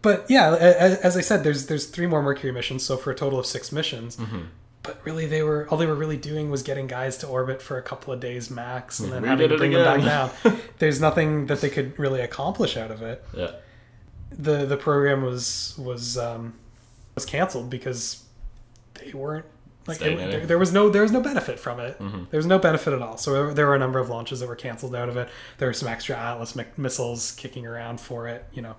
[0.02, 3.40] But yeah, as I said, there's there's three more Mercury missions, so for a total
[3.40, 4.18] of six missions.
[4.18, 4.40] Mm-hmm.
[4.84, 7.78] But really, they were all they were really doing was getting guys to orbit for
[7.78, 10.04] a couple of days max, and then We having to bring them back
[10.44, 10.60] down.
[10.80, 13.24] There's nothing that they could really accomplish out of it.
[13.36, 13.52] Yeah.
[14.32, 16.54] the The program was was um,
[17.16, 18.24] was canceled because
[18.94, 19.46] they weren't
[19.90, 21.98] like it, there, there was no there was no benefit from it.
[22.00, 22.30] Mhm.
[22.30, 23.18] There was no benefit at all.
[23.18, 25.28] So there, were a number of launches that were canceled out of it.
[25.58, 28.46] There were some extra Atlas mi- missiles kicking around for it.
[28.54, 28.76] You know,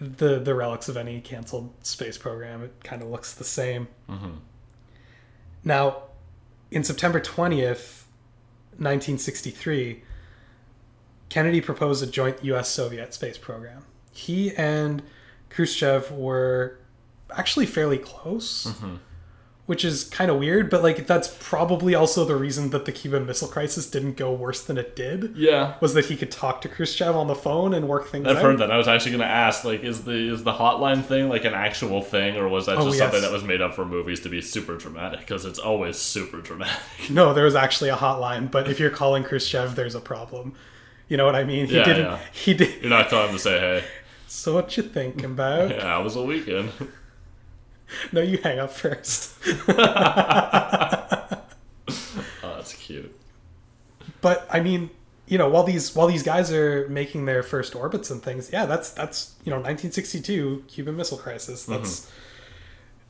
[0.00, 2.62] the the relics of any canceled space program.
[2.64, 3.88] It kind of looks the same.
[4.08, 4.38] Mhm.
[5.62, 6.02] Now,
[6.70, 8.06] in September twentieth,
[8.78, 10.02] nineteen sixty three,
[11.28, 12.68] Kennedy proposed a joint U.S.
[12.68, 13.84] Soviet space program.
[14.12, 15.02] He and
[15.50, 16.78] Khrushchev were
[17.30, 18.98] actually fairly close Mhm.
[19.66, 23.24] Which is kind of weird, but like that's probably also the reason that the Cuban
[23.24, 25.34] Missile Crisis didn't go worse than it did.
[25.36, 25.74] Yeah.
[25.80, 28.32] Was that he could talk to Khrushchev on the phone and work things out?
[28.32, 28.42] I've out?
[28.42, 28.70] heard that.
[28.70, 31.54] I was actually going to ask, like, is the is the hotline thing like an
[31.54, 33.04] actual thing, or was that Oh, just yes.
[33.04, 35.20] something that was made up for movies to be super dramatic?
[35.20, 36.74] Because it's always super dramatic.
[37.10, 40.54] No, there was actually a hotline, but if you're calling Khrushchev, there's a problem.
[41.08, 41.66] You know what I mean?
[41.66, 42.04] He Yeah, didn't.
[42.04, 42.18] yeah.
[42.32, 42.80] He did.
[42.82, 43.84] You're not telling him to say, "Hey,
[44.26, 45.70] So what you thinking about?
[45.74, 46.70] yeah, how was the weekend?"
[48.12, 49.34] No, you hang up first.
[52.42, 53.14] Oh, that's cute.
[54.20, 54.90] but I mean,
[55.26, 58.66] you know, while these while these guys are making their first orbits and things, yeah,
[58.66, 61.62] that's that's you know, 1962 Cuban Missile Crisis.
[61.62, 61.72] Mm-hmm.
[61.72, 62.10] That's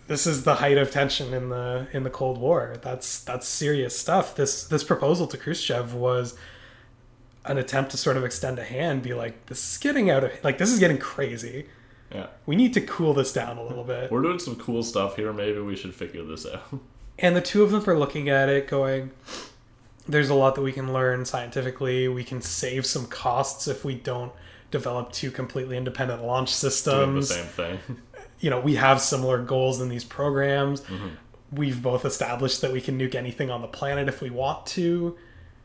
[0.07, 2.77] this is the height of tension in the in the Cold War.
[2.83, 4.35] That's that's serious stuff.
[4.37, 6.37] This this proposal to Khrushchev was
[7.45, 10.33] an attempt to sort of extend a hand, be like, this is getting out of
[10.45, 11.67] like this is getting crazy.
[12.15, 14.11] Yeah, We need to cool this down a little bit.
[14.11, 15.33] we're doing some cool stuff here.
[15.33, 16.63] Maybe we should figure this out.
[17.17, 19.13] And the two of them are looking at it, going,
[20.09, 22.09] "There's a lot that we can learn scientifically.
[22.09, 24.33] We can save some costs if we don't
[24.73, 27.29] develop two completely independent launch Doing the systems.
[27.29, 27.79] same thing.
[28.41, 30.81] You know, we have similar goals in these programs.
[30.83, 31.09] Mm-hmm.
[31.53, 35.17] We've both established that we can nuke anything on the planet if we want to.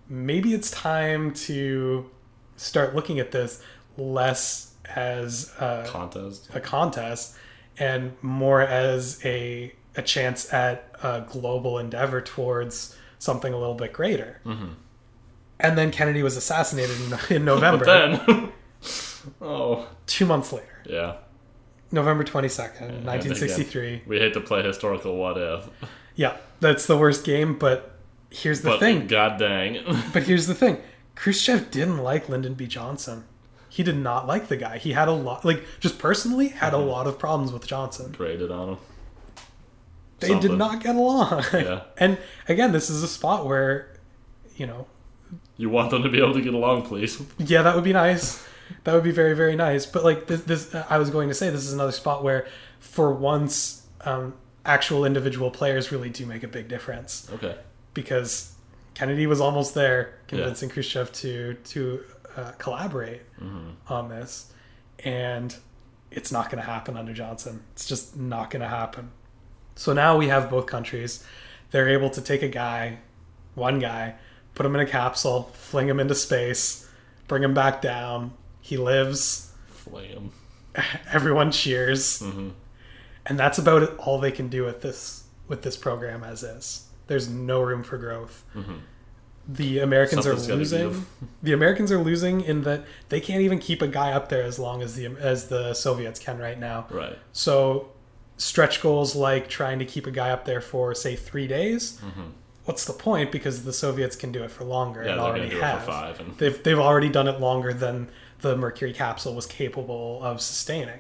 [0.08, 2.10] Maybe it's time to
[2.58, 3.62] start looking at this
[3.98, 6.50] less as a, Contest.
[6.54, 7.36] a contest
[7.78, 13.92] and more as a a chance at a global endeavor towards something a little bit
[13.92, 14.40] greater.
[14.46, 14.74] Mhm.
[15.60, 16.96] And then Kennedy was assassinated
[17.30, 18.52] in, in November, But then,
[19.42, 21.16] oh two months later, yeah,
[21.92, 24.02] November twenty second, nineteen sixty three.
[24.08, 25.70] we hate to play historical what if,
[26.16, 27.58] Yeah, that's the worst game.
[27.58, 27.96] But
[28.30, 29.08] here's the but thing.
[29.08, 29.84] god dang,
[30.14, 30.78] But here's the thing.
[31.16, 32.66] Khrushchev didn't like Lyndon B.
[32.68, 33.26] Johnson.
[33.70, 34.78] He did not like the guy.
[34.80, 36.90] He had a lot, like just personally, had a Mm-hmm.
[36.90, 38.12] lot of problems with Johnson.
[38.12, 38.78] grated on him.
[40.20, 40.52] they Something.
[40.52, 41.44] did not get along.
[41.54, 41.82] Yeah.
[41.98, 42.18] and
[42.48, 43.96] again, this is a spot where,
[44.58, 44.88] you know,
[45.58, 47.22] You want them to be able to get along, please.
[47.38, 48.44] yeah, that would be nice.
[48.84, 49.86] That would be very, very nice.
[49.86, 52.48] But like this, this I was going to say, this is another spot where,
[52.80, 54.34] for once, um,
[54.66, 57.56] actual individual players really do make a big difference Okay.
[57.94, 58.54] because
[58.94, 62.04] Kennedy was almost there, convincing Khrushchev to to
[62.40, 63.22] uh, collaborate
[63.88, 64.52] on this,
[65.04, 65.56] and
[66.12, 67.64] it's not going to happen under Johnson.
[67.74, 69.12] It's just not going to happen.
[69.76, 71.24] So now we have both countries.
[71.72, 72.98] They're able to take a guy,
[73.56, 74.16] one guy,
[74.56, 76.90] put him in a capsule, fling him into space,
[77.28, 78.34] bring him back down.
[78.62, 79.54] He lives.
[79.68, 80.32] Flame.
[81.12, 82.50] Everyone cheers, hmm
[83.26, 86.88] and that's about it, all they can do with this with this program as is.
[87.08, 88.44] There's no room for growth.
[89.52, 91.06] The Americans Something's are losing.
[91.44, 94.60] The Americans are losing in that they can't even keep a guy up there as
[94.60, 96.86] long as the as the Soviets can right now.
[96.92, 97.18] Right.
[97.34, 97.92] So
[98.38, 102.00] stretch goals like trying to keep a guy up there for say three days.
[102.66, 103.32] What's the point?
[103.32, 105.08] Because the Soviets can do it for longer Mm-hmm.
[105.08, 105.80] Yeah, and already gonna do it have.
[105.80, 106.20] for five.
[106.20, 108.10] And They've they've already done it longer than
[108.42, 111.00] the Mercury capsule was capable of sustaining.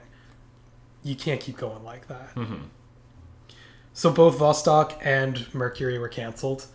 [1.04, 2.34] You can't keep going like that.
[2.36, 2.64] Mm-hmm.
[3.94, 6.66] So both Vostok and Mercury were canceled,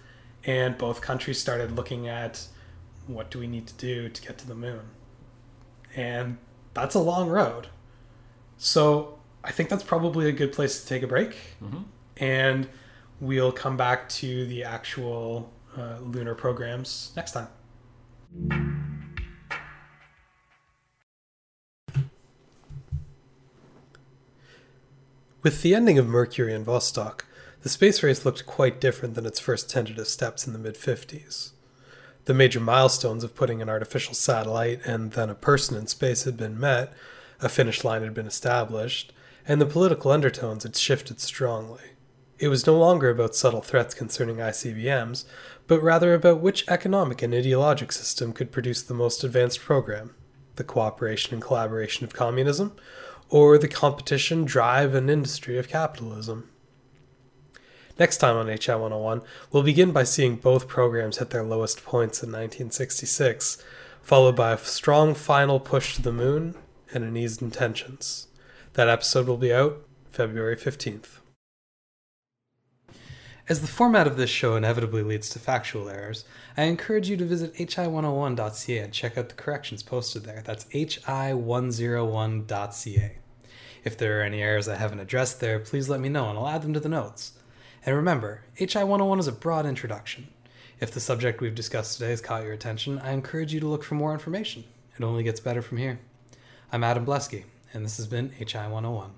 [0.47, 2.47] and both countries started looking at
[3.07, 4.81] what do we need to do to get to the moon.
[5.97, 6.39] And
[6.73, 7.69] that's a long road.
[8.57, 11.37] So I think that's probably a good place to take a break.
[12.17, 12.69] And
[13.21, 17.49] we'll come back to the actual uh, lunar programs next time.
[25.43, 27.21] With the ending of Mercury and Vostok,
[27.65, 31.53] the space race looked quite different than its first tentative steps in the mid 50s.
[32.27, 36.37] The major milestones of putting an artificial satellite and then a person in space had
[36.37, 36.93] been met,
[37.41, 39.15] a finish line had been established,
[39.49, 41.93] and the political undertones had shifted strongly.
[42.39, 45.25] It was no longer about subtle threats concerning ICBMs,
[45.67, 50.15] but rather about which economic and ideologic system could produce the most advanced program
[50.57, 52.77] the cooperation and collaboration of communism,
[53.31, 56.51] or the competition, drive, and industry of capitalism.
[57.97, 59.23] Next time on HI 101,
[59.53, 63.63] we'll begin by seeing both programs hit their lowest points in 1966,
[64.03, 66.57] followed by a strong final push to the moon
[66.93, 68.27] and an ease in tensions.
[68.73, 71.19] That episode will be out February 15th.
[73.47, 76.25] As the format of this show inevitably leads to factual errors,
[76.57, 80.43] I encourage you to visit hi101.ca and check out the corrections posted there.
[80.45, 83.19] That's hi101.ca.
[83.85, 86.49] If there are any errors I haven't addressed there, please let me know and I'll
[86.49, 87.33] add them to the notes.
[87.87, 90.29] And remember, HI 101 is a broad introduction.
[90.81, 93.85] If the subject we've discussed today has caught your attention, I encourage you to look
[93.85, 94.65] for more information.
[94.99, 96.01] It only gets better from here.
[96.73, 97.45] I'm Adam Blesky,
[97.75, 99.11] and this has been HI 101.